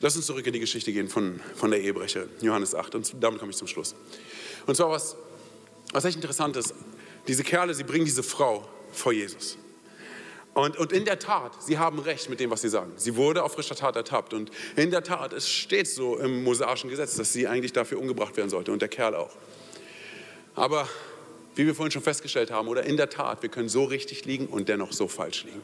[0.00, 2.94] Lass uns zurück in die Geschichte gehen von, von der Ehebrecherin, Johannes 8.
[2.96, 3.94] Und damit komme ich zum Schluss.
[4.66, 5.16] Und zwar was,
[5.92, 6.74] was echt interessant ist.
[7.26, 9.58] Diese Kerle, sie bringen diese Frau vor Jesus.
[10.54, 12.92] Und, und in der Tat, sie haben recht mit dem, was sie sagen.
[12.96, 14.34] Sie wurde auf frischer Tat ertappt.
[14.34, 18.36] Und in der Tat, es steht so im mosaischen Gesetz, dass sie eigentlich dafür umgebracht
[18.36, 18.72] werden sollte.
[18.72, 19.36] Und der Kerl auch.
[20.54, 20.88] Aber
[21.54, 24.46] wie wir vorhin schon festgestellt haben, oder in der Tat, wir können so richtig liegen
[24.46, 25.62] und dennoch so falsch liegen.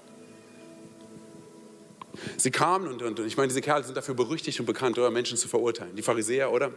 [2.37, 5.11] Sie kamen und, und, und ich meine, diese Kerle sind dafür berüchtigt und bekannt, oder
[5.11, 5.97] Menschen zu verurteilen.
[5.97, 6.73] Die Pharisäer, oder?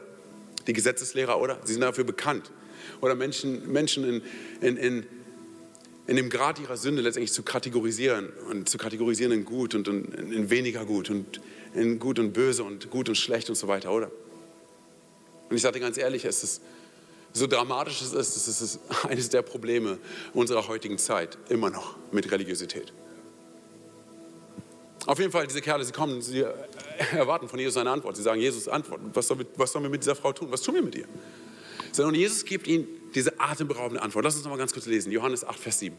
[0.66, 1.60] Die Gesetzeslehrer, oder?
[1.64, 2.51] Sie sind dafür bekannt.
[3.01, 4.22] Oder Menschen, Menschen in,
[4.62, 5.05] in, in,
[6.08, 10.49] in dem Grad ihrer Sünde letztendlich zu kategorisieren und zu kategorisieren in gut und in,
[10.49, 11.41] weniger gut und
[11.74, 14.10] in gut und böse und gut und schlecht und so weiter, oder?
[15.49, 16.62] Und ich sage dir ganz ehrlich, es ist
[17.34, 19.99] so dramatisch es ist, es ist eines der Probleme
[20.34, 22.93] unserer heutigen Zeit, immer noch mit Religiosität.
[25.05, 26.43] Auf jeden Fall, diese Kerle, sie kommen, sie
[27.14, 28.16] erwarten von Jesus eine Antwort.
[28.18, 30.47] Sie sagen, Jesus, Antwort, was sollen wir, was wir mit dieser Frau tun?
[30.51, 31.08] Was tun wir mit ihr?
[31.97, 32.88] Und Jesus gibt ihnen
[33.18, 34.24] diese atemberaubende Antwort.
[34.24, 35.97] Lass uns noch mal ganz kurz lesen, Johannes 8, Vers 7.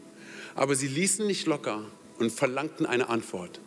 [0.55, 1.83] Aber sie ließen nicht locker
[2.17, 3.59] und verlangten eine Antwort.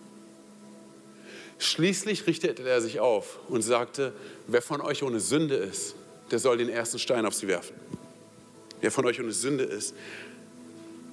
[1.58, 4.14] Schließlich richtete er sich auf und sagte,
[4.46, 5.94] wer von euch ohne Sünde ist,
[6.30, 7.76] der soll den ersten Stein auf sie werfen.
[8.80, 9.94] Wer von euch ohne Sünde ist,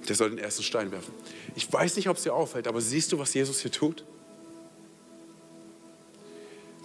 [0.08, 1.12] der soll den ersten Stein werfen.
[1.54, 4.04] Ich weiß nicht, ob es dir auffällt, aber siehst du, was Jesus hier tut?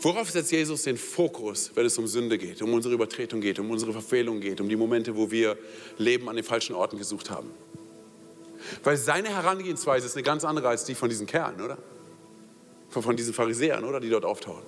[0.01, 3.71] Worauf setzt Jesus den Fokus, wenn es um Sünde geht, um unsere Übertretung geht, um
[3.71, 5.57] unsere Verfehlung geht, um die Momente, wo wir
[5.97, 7.49] Leben an den falschen Orten gesucht haben?
[8.83, 11.77] Weil seine Herangehensweise ist eine ganz andere als die von diesen Kerlen, oder?
[12.89, 13.99] Von diesen Pharisäern, oder?
[13.99, 14.63] Die dort auftauchen.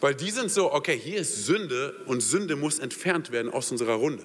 [0.00, 3.94] Weil die sind so, okay, hier ist Sünde und Sünde muss entfernt werden aus unserer
[3.94, 4.24] Runde.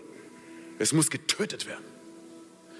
[0.79, 1.85] Es muss getötet werden.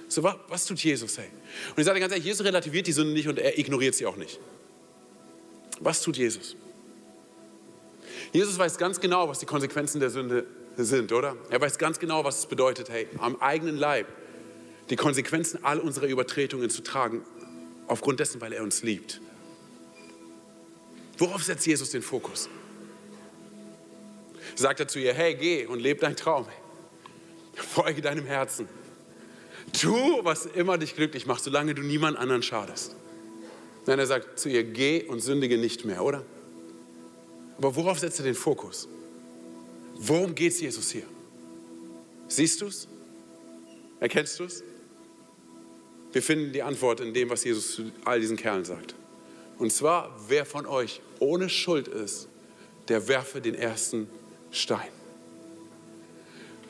[0.08, 1.28] So, was, was tut Jesus, hey?
[1.70, 4.18] Und ich sage ganz ehrlich, Jesus relativiert die Sünde nicht und er ignoriert sie auch
[4.18, 4.40] nicht.
[5.80, 6.56] Was tut Jesus?
[8.32, 10.46] Jesus weiß ganz genau, was die Konsequenzen der Sünde
[10.78, 11.36] sind, oder?
[11.50, 14.08] Er weiß ganz genau, was es bedeutet, hey, am eigenen Leib
[14.90, 17.24] die Konsequenzen all unserer Übertretungen zu tragen,
[17.88, 19.22] aufgrund dessen, weil er uns liebt.
[21.18, 22.50] Worauf setzt Jesus den Fokus?
[24.56, 26.46] Sagt er zu ihr, hey, geh und lebe deinen Traum.
[27.54, 28.68] Folge deinem Herzen.
[29.74, 32.96] Tu, was immer dich glücklich macht, solange du niemand anderen schadest.
[33.86, 36.26] Nein, er sagt zu ihr, geh und sündige nicht mehr, oder?
[37.62, 38.88] Aber worauf setzt er den Fokus?
[39.94, 41.06] Worum geht es Jesus hier?
[42.28, 42.88] Siehst du es?
[44.00, 44.64] Erkennst du es?
[46.12, 48.96] Wir finden die Antwort in dem, was Jesus zu all diesen Kerlen sagt.
[49.60, 52.28] Und zwar, wer von euch ohne Schuld ist,
[52.88, 54.10] der werfe den ersten
[54.50, 54.90] Stein.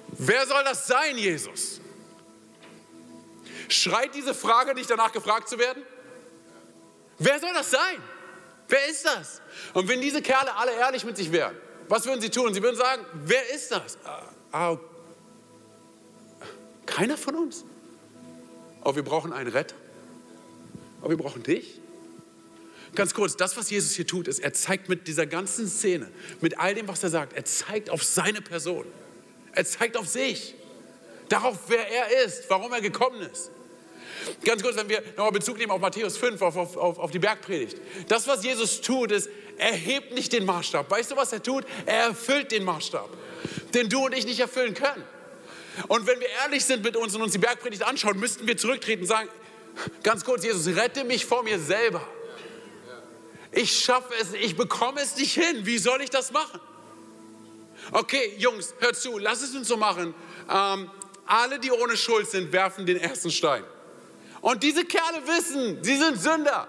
[0.10, 1.80] Wer soll das sein, Jesus?
[3.70, 5.84] Schreit diese Frage nicht danach gefragt zu werden?
[7.18, 7.98] Wer soll das sein?
[8.72, 9.41] Wer ist das?
[9.74, 11.55] Und wenn diese Kerle alle ehrlich mit sich wären,
[11.89, 12.53] was würden sie tun?
[12.53, 13.97] Sie würden sagen, wer ist das?
[14.05, 14.78] Ah, ah
[16.86, 17.65] keiner von uns.
[18.80, 19.76] Aber wir brauchen einen Retter.
[21.01, 21.82] Aber wir brauchen dich.
[22.95, 26.09] Ganz kurz, das, was Jesus hier tut, ist, er zeigt mit dieser ganzen Szene,
[26.39, 28.86] mit all dem, was er sagt, er zeigt auf seine Person.
[29.53, 30.55] Er zeigt auf sich.
[31.28, 33.51] Darauf, wer er ist, warum er gekommen ist.
[34.43, 37.78] Ganz kurz, wenn wir nochmal Bezug nehmen auf Matthäus 5, auf, auf, auf die Bergpredigt.
[38.07, 40.89] Das, was Jesus tut, ist, er hebt nicht den Maßstab.
[40.89, 41.65] Weißt du, was er tut?
[41.86, 43.09] Er erfüllt den Maßstab,
[43.74, 45.03] den du und ich nicht erfüllen können.
[45.88, 49.03] Und wenn wir ehrlich sind mit uns und uns die Bergpredigt anschauen, müssten wir zurücktreten
[49.03, 49.30] und sagen,
[50.03, 52.05] ganz kurz, Jesus, rette mich vor mir selber.
[53.51, 55.65] Ich schaffe es, ich bekomme es nicht hin.
[55.65, 56.59] Wie soll ich das machen?
[57.91, 60.13] Okay, Jungs, hört zu, lass es uns so machen.
[60.49, 60.89] Ähm,
[61.26, 63.63] alle, die ohne Schuld sind, werfen den ersten Stein.
[64.42, 66.68] Und diese Kerle wissen, sie sind Sünder.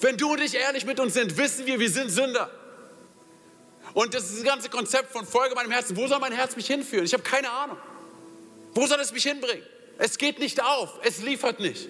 [0.00, 2.50] Wenn du und ich ehrlich mit uns sind, wissen wir, wir sind Sünder.
[3.92, 5.96] Und das ist das ganze Konzept von Folge meinem Herzen.
[5.96, 7.04] Wo soll mein Herz mich hinführen?
[7.04, 7.76] Ich habe keine Ahnung.
[8.74, 9.64] Wo soll es mich hinbringen?
[9.98, 11.88] Es geht nicht auf, es liefert nicht.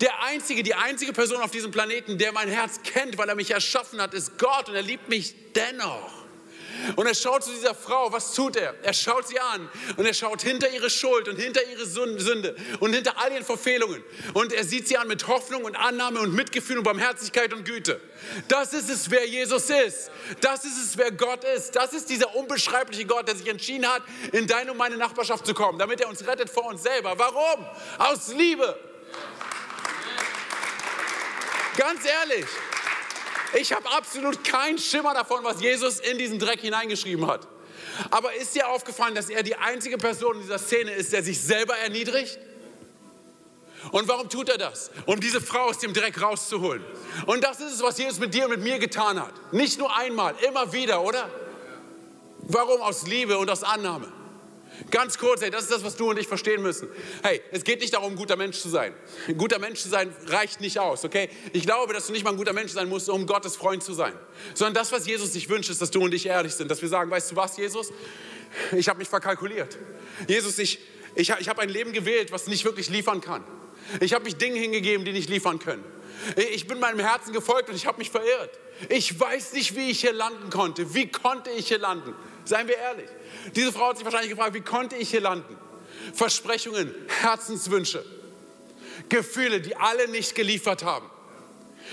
[0.00, 3.52] Der einzige, die einzige Person auf diesem Planeten, der mein Herz kennt, weil er mich
[3.52, 6.19] erschaffen hat, ist Gott und er liebt mich dennoch.
[6.96, 8.74] Und er schaut zu dieser Frau, was tut er?
[8.82, 12.92] Er schaut sie an und er schaut hinter ihre Schuld und hinter ihre Sünde und
[12.92, 14.02] hinter all ihren Verfehlungen.
[14.34, 18.00] Und er sieht sie an mit Hoffnung und Annahme und Mitgefühl und Barmherzigkeit und Güte.
[18.48, 20.10] Das ist es, wer Jesus ist.
[20.40, 21.76] Das ist es, wer Gott ist.
[21.76, 25.54] Das ist dieser unbeschreibliche Gott, der sich entschieden hat, in deine und meine Nachbarschaft zu
[25.54, 27.14] kommen, damit er uns rettet vor uns selber.
[27.16, 27.66] Warum?
[27.98, 28.78] Aus Liebe.
[31.76, 32.46] Ganz ehrlich.
[33.54, 37.48] Ich habe absolut keinen Schimmer davon, was Jesus in diesen Dreck hineingeschrieben hat.
[38.10, 41.40] Aber ist dir aufgefallen, dass er die einzige Person in dieser Szene ist, der sich
[41.40, 42.38] selber erniedrigt?
[43.92, 44.90] Und warum tut er das?
[45.06, 46.84] Um diese Frau aus dem Dreck rauszuholen.
[47.26, 49.32] Und das ist es, was Jesus mit dir und mit mir getan hat.
[49.52, 51.30] Nicht nur einmal, immer wieder, oder?
[52.42, 52.80] Warum?
[52.82, 54.12] Aus Liebe und aus Annahme.
[54.90, 56.88] Ganz kurz, hey, das ist das, was du und ich verstehen müssen.
[57.22, 58.94] Hey, es geht nicht darum, ein guter Mensch zu sein.
[59.28, 61.28] Ein guter Mensch zu sein reicht nicht aus, okay?
[61.52, 63.92] Ich glaube, dass du nicht mal ein guter Mensch sein musst, um Gottes Freund zu
[63.92, 64.12] sein.
[64.54, 66.70] Sondern das, was Jesus sich wünscht, ist, dass du und ich ehrlich sind.
[66.70, 67.92] Dass wir sagen, weißt du was, Jesus?
[68.72, 69.78] Ich habe mich verkalkuliert.
[70.26, 70.80] Jesus, ich,
[71.14, 73.44] ich, ich habe ein Leben gewählt, was nicht wirklich liefern kann.
[74.00, 75.84] Ich habe mich Dinge hingegeben, die nicht liefern können.
[76.52, 78.58] Ich bin meinem Herzen gefolgt und ich habe mich verirrt.
[78.88, 80.94] Ich weiß nicht, wie ich hier landen konnte.
[80.94, 82.14] Wie konnte ich hier landen?
[82.50, 83.08] Seien wir ehrlich.
[83.54, 85.56] Diese Frau hat sich wahrscheinlich gefragt, wie konnte ich hier landen?
[86.12, 86.92] Versprechungen,
[87.22, 88.04] Herzenswünsche,
[89.08, 91.08] Gefühle, die alle nicht geliefert haben.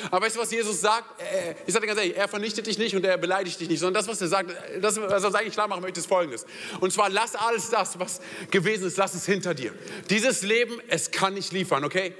[0.09, 1.21] Aber weißt du, was Jesus sagt?
[1.67, 4.07] Ich sage ganz ehrlich, er vernichtet dich nicht und er beleidigt dich nicht, sondern das,
[4.07, 4.51] was er sagt,
[4.81, 6.47] das, was er eigentlich klar machen möchte, ist folgendes.
[6.79, 9.75] Und zwar, lass alles das, was gewesen ist, lass es hinter dir.
[10.09, 12.15] Dieses Leben, es kann nicht liefern, okay?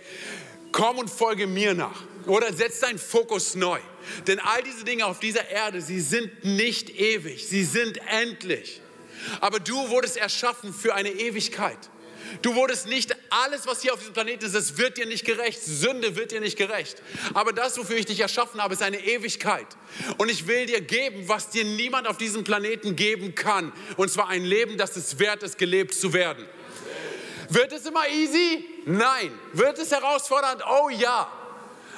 [0.78, 2.04] Komm und folge mir nach.
[2.28, 3.80] Oder setz deinen Fokus neu.
[4.28, 8.80] Denn all diese Dinge auf dieser Erde, sie sind nicht ewig, sie sind endlich.
[9.42, 11.80] Aber du wurdest erschaffen für eine Ewigkeit.
[12.44, 15.60] Du wurdest nicht, alles, was hier auf diesem Planeten ist, es wird dir nicht gerecht.
[15.64, 17.02] Sünde wird dir nicht gerecht.
[17.34, 19.66] Aber das, wofür ich dich erschaffen habe, ist eine Ewigkeit.
[20.20, 23.74] Und ich will dir geben, was dir niemand auf diesem Planeten geben kann.
[23.96, 26.46] Und zwar ein Leben, das es wert ist, gelebt zu werden.
[27.50, 28.66] Wird es immer easy?
[28.86, 29.32] Nein.
[29.54, 30.64] Wird es herausfordernd?
[30.70, 31.32] Oh ja.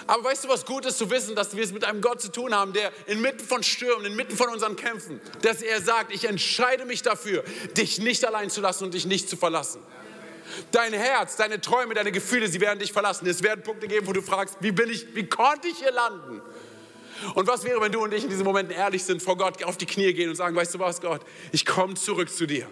[0.08, 2.32] Aber weißt du, was gut ist zu wissen, dass wir es mit einem Gott zu
[2.32, 6.86] tun haben, der inmitten von Stürmen, inmitten von unseren Kämpfen, dass er sagt, ich entscheide
[6.86, 7.44] mich dafür,
[7.78, 9.82] dich nicht allein zu lassen und dich nicht zu verlassen.
[10.72, 13.28] Dein Herz, deine Träume, deine Gefühle, sie werden dich verlassen.
[13.28, 16.42] Es werden Punkte geben, wo du fragst, wie bin ich, wie konnte ich hier landen?
[17.36, 19.78] Und was wäre, wenn du und ich in diesen Momenten ehrlich sind, vor Gott auf
[19.78, 21.22] die Knie gehen und sagen, weißt du was, Gott,
[21.52, 22.68] ich komme zurück zu dir.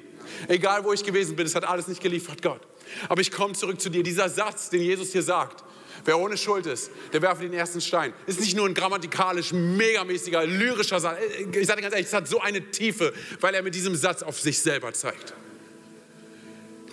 [0.48, 2.62] Egal, wo ich gewesen bin, es hat alles nicht geliefert, Gott.
[3.10, 4.04] Aber ich komme zurück zu dir.
[4.04, 5.64] Dieser Satz, den Jesus hier sagt,
[6.06, 8.14] Wer ohne Schuld ist, der werfe den ersten Stein.
[8.28, 11.18] Ist nicht nur ein grammatikalisch megamäßiger, lyrischer Satz.
[11.52, 14.40] Ich sage ganz ehrlich, es hat so eine Tiefe, weil er mit diesem Satz auf
[14.40, 15.34] sich selber zeigt.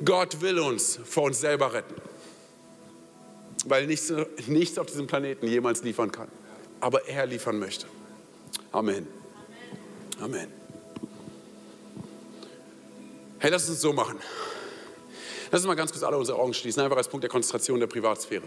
[0.04, 1.94] Gott will uns vor uns selber retten,
[3.66, 4.12] weil nichts,
[4.48, 6.28] nichts auf diesem Planeten jemals liefern kann.
[6.80, 7.86] Aber er liefern möchte.
[8.72, 9.06] Amen.
[10.20, 10.63] Amen.
[13.44, 14.18] Hey, lass uns so machen.
[15.50, 17.86] Lass uns mal ganz kurz alle unsere Augen schließen, einfach als Punkt der Konzentration der
[17.86, 18.44] Privatsphäre.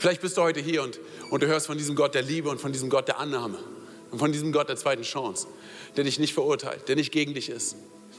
[0.00, 0.98] Vielleicht bist du heute hier und,
[1.30, 3.60] und du hörst von diesem Gott der Liebe und von diesem Gott der Annahme
[4.10, 5.46] und von diesem Gott der zweiten Chance,
[5.96, 7.76] der dich nicht verurteilt, der nicht gegen dich ist,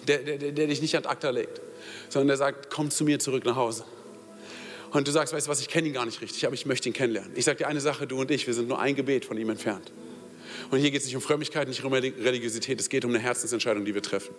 [0.07, 1.59] der, der, der dich nicht an ACTA legt,
[2.07, 3.83] sondern der sagt, komm zu mir zurück nach Hause.
[4.91, 6.87] Und du sagst, weißt du was, ich kenne ihn gar nicht richtig, aber ich möchte
[6.87, 7.33] ihn kennenlernen.
[7.35, 9.49] Ich sage dir eine Sache, du und ich, wir sind nur ein Gebet von ihm
[9.49, 9.91] entfernt.
[10.71, 13.83] Und hier geht es nicht um Frömmigkeit, nicht um Religiosität, es geht um eine Herzensentscheidung,
[13.83, 14.33] die wir treffen.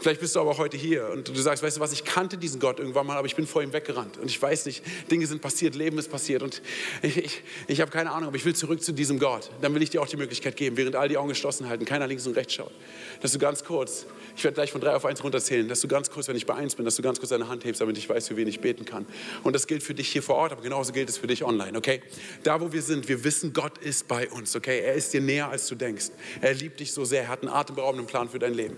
[0.00, 2.60] Vielleicht bist du aber heute hier und du sagst, weißt du was, ich kannte diesen
[2.60, 4.18] Gott irgendwann mal, aber ich bin vor ihm weggerannt.
[4.18, 6.62] Und ich weiß nicht, Dinge sind passiert, Leben ist passiert und
[7.02, 9.50] ich, ich, ich habe keine Ahnung, aber ich will zurück zu diesem Gott.
[9.60, 12.06] Dann will ich dir auch die Möglichkeit geben, während all die Augen geschlossen halten, keiner
[12.06, 12.72] links und rechts schaut,
[13.20, 16.10] dass du ganz kurz, ich werde gleich von drei auf eins runterzählen, dass du ganz
[16.10, 18.08] kurz, wenn ich bei eins bin, dass du ganz kurz deine Hand hebst, damit ich
[18.08, 19.06] weiß, für wen ich beten kann.
[19.42, 21.76] Und das gilt für dich hier vor Ort, aber genauso gilt es für dich online,
[21.76, 22.02] okay?
[22.42, 24.80] Da, wo wir sind, wir wissen, Gott ist bei uns, okay?
[24.80, 26.06] Er ist dir näher, als du denkst.
[26.40, 28.76] Er liebt dich so sehr, er hat einen atemberaubenden Plan für dein Leben.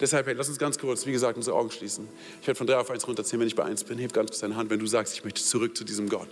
[0.00, 2.08] Deshalb, hey, lass uns ganz kurz, wie gesagt, unsere Augen schließen.
[2.40, 3.98] Ich werde von drei auf eins runterzählen, wenn ich bei eins bin.
[3.98, 6.28] Heb ganz kurz deine Hand, wenn du sagst, ich möchte zurück zu diesem Gott.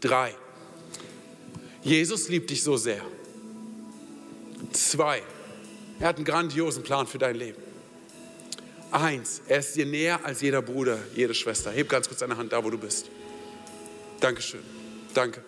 [0.00, 0.34] Drei.
[1.82, 3.02] Jesus liebt dich so sehr.
[4.72, 5.22] Zwei.
[5.98, 7.60] Er hat einen grandiosen Plan für dein Leben.
[8.90, 9.42] Eins.
[9.46, 11.70] Er ist dir näher als jeder Bruder, jede Schwester.
[11.70, 13.10] Heb ganz kurz deine Hand da, wo du bist.
[14.20, 14.60] Dankeschön.
[15.14, 15.42] Danke.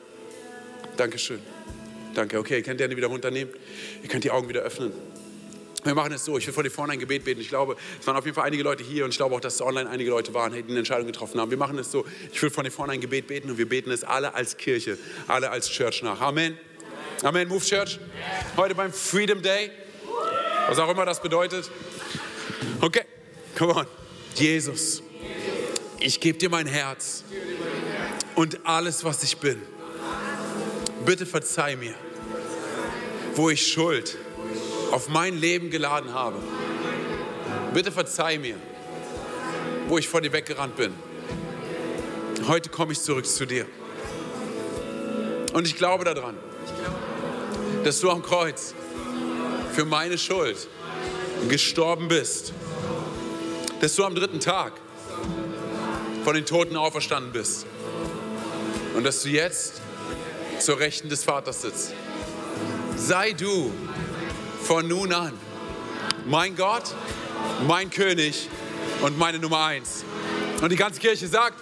[0.96, 1.40] Dankeschön.
[2.14, 2.38] Danke.
[2.38, 3.52] Okay, ihr könnt die Hände wieder runternehmen.
[4.02, 4.92] Ihr könnt die Augen wieder öffnen.
[5.84, 7.40] Wir machen es so, ich will vor dir vorne ein Gebet beten.
[7.40, 9.60] Ich glaube, es waren auf jeden Fall einige Leute hier und ich glaube auch, dass
[9.60, 11.50] online einige Leute waren, die eine Entscheidung getroffen haben.
[11.50, 13.90] Wir machen es so, ich will vor dir vorne ein Gebet beten und wir beten
[13.90, 16.20] es alle als Kirche, alle als Church nach.
[16.20, 16.56] Amen.
[17.24, 17.98] Amen, Move Church.
[18.56, 19.70] Heute beim Freedom Day,
[20.68, 21.68] was auch immer das bedeutet.
[22.80, 23.04] Okay,
[23.56, 23.86] come on.
[24.34, 25.02] Jesus,
[25.98, 27.24] ich gebe dir mein Herz
[28.34, 29.60] und alles, was ich bin.
[31.04, 31.94] Bitte verzeih mir,
[33.34, 34.16] wo ich Schuld
[34.92, 36.36] auf mein Leben geladen habe.
[37.74, 38.56] Bitte verzeih mir,
[39.88, 40.92] wo ich vor dir weggerannt bin.
[42.46, 43.66] Heute komme ich zurück zu dir.
[45.54, 46.36] Und ich glaube daran,
[47.84, 48.74] dass du am Kreuz
[49.72, 50.68] für meine Schuld
[51.48, 52.52] gestorben bist.
[53.80, 54.72] Dass du am dritten Tag
[56.24, 57.66] von den Toten auferstanden bist.
[58.94, 59.80] Und dass du jetzt
[60.58, 61.94] zur Rechten des Vaters sitzt.
[62.96, 63.72] Sei du
[64.62, 65.32] von nun an
[66.26, 66.84] mein Gott,
[67.66, 68.48] mein König
[69.02, 70.04] und meine Nummer eins.
[70.60, 71.56] Und die ganze Kirche sagt,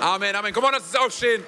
[0.00, 0.52] Amen, Amen.
[0.52, 1.44] Komm on, lass uns aufstehen.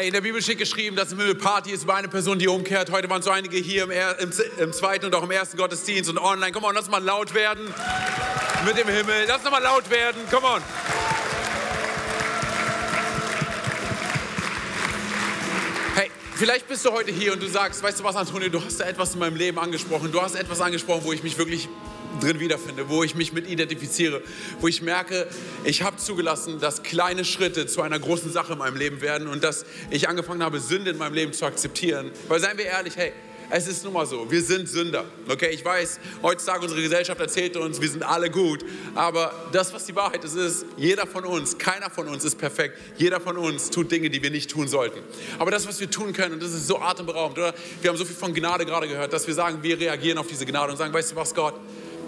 [0.00, 2.90] Hey, in der Bibel steht geschrieben, dass Himmel Party ist über eine Person, die umkehrt.
[2.90, 6.16] Heute waren so einige hier im, im, im zweiten und auch im ersten Gottesdienst und
[6.16, 6.52] online.
[6.52, 7.66] Komm on, lass mal laut werden
[8.64, 9.26] mit dem Himmel.
[9.28, 10.22] Lass mal laut werden.
[10.30, 10.62] Komm on.
[15.96, 18.80] Hey, vielleicht bist du heute hier und du sagst, weißt du was, Antonio, du hast
[18.80, 20.10] da etwas in meinem Leben angesprochen.
[20.12, 21.68] Du hast etwas angesprochen, wo ich mich wirklich
[22.20, 24.22] drin wiederfinde, wo ich mich mit identifiziere,
[24.60, 25.26] wo ich merke,
[25.64, 29.42] ich habe zugelassen, dass kleine Schritte zu einer großen Sache in meinem Leben werden und
[29.44, 32.10] dass ich angefangen habe, Sünde in meinem Leben zu akzeptieren.
[32.28, 33.12] Weil seien wir ehrlich, hey,
[33.52, 35.04] es ist nun mal so, wir sind Sünder.
[35.28, 38.64] Okay, ich weiß, heutzutage unsere Gesellschaft erzählt uns, wir sind alle gut.
[38.94, 42.78] Aber das, was die Wahrheit ist, ist, jeder von uns, keiner von uns ist perfekt.
[42.96, 45.00] Jeder von uns tut Dinge, die wir nicht tun sollten.
[45.38, 47.54] Aber das, was wir tun können, und das ist so atemberaubend, oder?
[47.82, 50.46] Wir haben so viel von Gnade gerade gehört, dass wir sagen, wir reagieren auf diese
[50.46, 51.54] Gnade und sagen, weißt du was, Gott,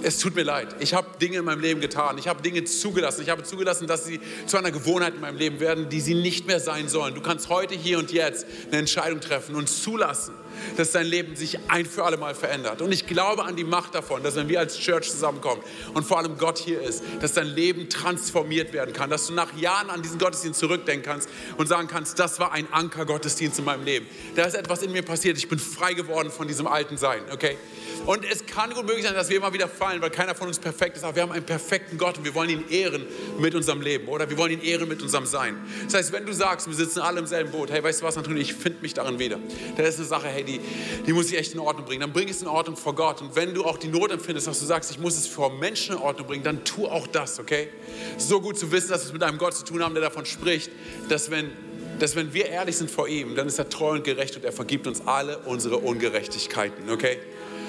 [0.03, 0.75] es tut mir leid.
[0.81, 2.19] Ich habe Dinge in meinem Leben getan.
[2.19, 3.23] Ich habe Dinge zugelassen.
[3.23, 6.47] Ich habe zugelassen, dass sie zu einer Gewohnheit in meinem Leben werden, die sie nicht
[6.47, 7.15] mehr sein sollen.
[7.15, 10.35] Du kannst heute, hier und jetzt eine Entscheidung treffen und zulassen,
[10.77, 12.83] dass dein Leben sich ein für alle Mal verändert.
[12.83, 15.63] Und ich glaube an die Macht davon, dass wenn wir als Church zusammenkommen
[15.95, 19.57] und vor allem Gott hier ist, dass dein Leben transformiert werden kann, dass du nach
[19.57, 23.85] Jahren an diesen Gottesdienst zurückdenken kannst und sagen kannst, das war ein Anker-Gottesdienst in meinem
[23.85, 24.07] Leben.
[24.37, 27.57] Da ist etwas in mir passiert, ich bin frei geworden von diesem alten Sein, okay?
[28.07, 30.59] Und es kann gut möglich sein, dass wir immer wieder fallen, weil keiner von uns
[30.59, 31.05] perfekt ist.
[31.05, 33.07] Aber wir haben einen perfekten Gott und wir wollen ihn ehren
[33.39, 35.57] mit unserem Leben oder wir wollen ihn ehren mit unserem Sein.
[35.85, 38.17] Das heißt, wenn du sagst, wir sitzen alle im selben Boot, hey, weißt du was,
[38.17, 39.39] Antonio, ich finde mich darin wieder.
[39.77, 40.61] Das ist eine Sache, hey, die,
[41.07, 42.01] die muss ich echt in Ordnung bringen.
[42.01, 43.21] Dann bring es in Ordnung vor Gott.
[43.21, 45.97] Und wenn du auch die Not empfindest, dass du sagst, ich muss es vor Menschen
[45.97, 47.69] in Ordnung bringen, dann tu auch das, okay?
[48.19, 50.27] So gut zu wissen, dass wir es mit einem Gott zu tun haben, der davon
[50.27, 50.71] spricht,
[51.09, 51.51] dass wenn
[51.99, 54.51] dass wenn wir ehrlich sind vor ihm, dann ist er treu und gerecht und er
[54.51, 57.19] vergibt uns alle unsere Ungerechtigkeiten, okay?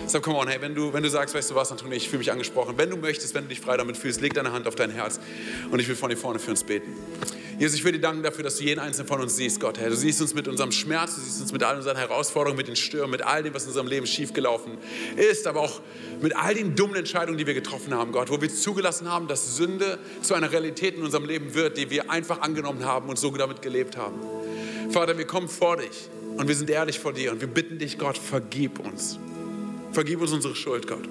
[0.03, 2.19] Deshalb, come on, hey, wenn du, wenn du sagst, weißt du was, Antonio, ich fühle
[2.19, 2.77] mich angesprochen.
[2.77, 5.19] Wenn du möchtest, wenn du dich frei damit fühlst, leg deine Hand auf dein Herz
[5.71, 6.93] und ich will von dir vorne für uns beten.
[7.57, 9.89] Jesus, ich will dir danken dafür, dass du jeden einzelnen von uns siehst, Gott, Herr.
[9.89, 12.75] Du siehst uns mit unserem Schmerz, du siehst uns mit all unseren Herausforderungen, mit den
[12.75, 14.77] Stürmen, mit all dem, was in unserem Leben schiefgelaufen
[15.15, 15.81] ist, aber auch
[16.21, 19.55] mit all den dummen Entscheidungen, die wir getroffen haben, Gott, wo wir zugelassen haben, dass
[19.55, 23.31] Sünde zu einer Realität in unserem Leben wird, die wir einfach angenommen haben und so
[23.31, 24.19] damit gelebt haben.
[24.89, 27.97] Vater, wir kommen vor dich und wir sind ehrlich vor dir und wir bitten dich,
[27.97, 29.19] Gott, vergib uns.
[29.93, 31.07] Vergib uns unsere Schuld, Gott.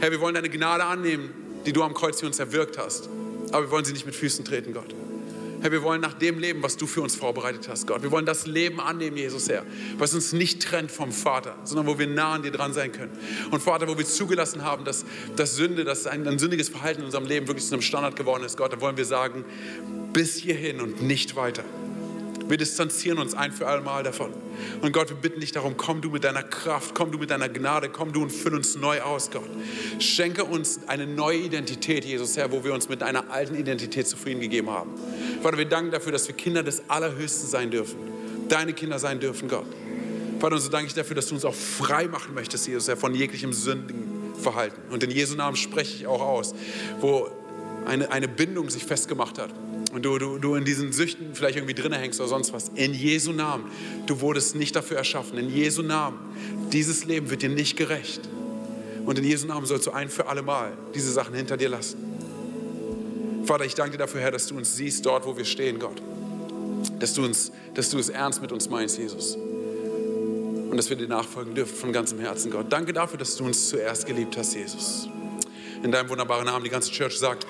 [0.00, 1.30] Herr, wir wollen deine Gnade annehmen,
[1.64, 3.08] die du am Kreuz für uns erwirkt hast.
[3.52, 4.94] Aber wir wollen sie nicht mit Füßen treten, Gott.
[5.60, 8.02] Herr, wir wollen nach dem leben, was du für uns vorbereitet hast, Gott.
[8.02, 9.62] Wir wollen das Leben annehmen, Jesus, Herr,
[9.96, 13.12] was uns nicht trennt vom Vater, sondern wo wir nah an dir dran sein können.
[13.50, 17.06] Und Vater, wo wir zugelassen haben, dass, dass Sünde, dass ein, ein sündiges Verhalten in
[17.06, 19.44] unserem Leben wirklich zu einem Standard geworden ist, Gott, da wollen wir sagen,
[20.12, 21.64] bis hierhin und nicht weiter.
[22.48, 24.32] Wir distanzieren uns ein für allemal davon.
[24.82, 27.48] Und Gott, wir bitten dich darum, komm du mit deiner Kraft, komm du mit deiner
[27.48, 29.48] Gnade, komm du und füll uns neu aus, Gott.
[29.98, 34.40] Schenke uns eine neue Identität, Jesus Herr, wo wir uns mit einer alten Identität zufrieden
[34.40, 34.90] gegeben haben.
[35.42, 37.96] Vater, wir danken dafür, dass wir Kinder des Allerhöchsten sein dürfen.
[38.48, 39.66] Deine Kinder sein dürfen, Gott.
[40.38, 42.98] Vater, und so danke ich dafür, dass du uns auch frei machen möchtest, Jesus Herr,
[42.98, 44.92] von jeglichem sündigen Verhalten.
[44.92, 46.54] Und in Jesu Namen spreche ich auch aus,
[47.00, 47.30] wo
[47.86, 49.50] eine, eine Bindung sich festgemacht hat
[49.94, 52.94] und du, du, du in diesen Süchten vielleicht irgendwie drin hängst oder sonst was, in
[52.94, 53.70] Jesu Namen,
[54.06, 55.38] du wurdest nicht dafür erschaffen.
[55.38, 56.18] In Jesu Namen,
[56.72, 58.20] dieses Leben wird dir nicht gerecht.
[59.04, 61.98] Und in Jesu Namen sollst du ein für alle Mal diese Sachen hinter dir lassen.
[63.44, 66.00] Vater, ich danke dir dafür, Herr, dass du uns siehst dort, wo wir stehen, Gott.
[66.98, 69.36] Dass du, uns, dass du es ernst mit uns meinst, Jesus.
[69.36, 72.66] Und dass wir dir nachfolgen dürfen von ganzem Herzen, Gott.
[72.70, 75.08] Danke dafür, dass du uns zuerst geliebt hast, Jesus.
[75.82, 77.46] In deinem wunderbaren Namen, die ganze Church sagt,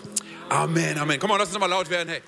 [0.49, 1.19] Amen, Amen.
[1.19, 2.21] Komm mal, lass uns nochmal laut werden, hey.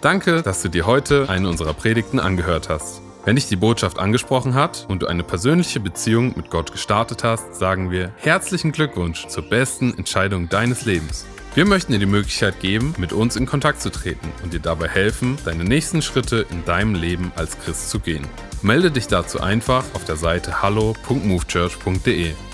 [0.00, 3.02] Danke, dass du dir heute eine unserer Predigten angehört hast.
[3.26, 7.54] Wenn dich die Botschaft angesprochen hat und du eine persönliche Beziehung mit Gott gestartet hast,
[7.54, 11.26] sagen wir herzlichen Glückwunsch zur besten Entscheidung deines Lebens.
[11.54, 14.88] Wir möchten dir die Möglichkeit geben, mit uns in Kontakt zu treten und dir dabei
[14.88, 18.26] helfen, deine nächsten Schritte in deinem Leben als Christ zu gehen.
[18.62, 22.34] Melde dich dazu einfach auf der Seite hallo.movechurch.de.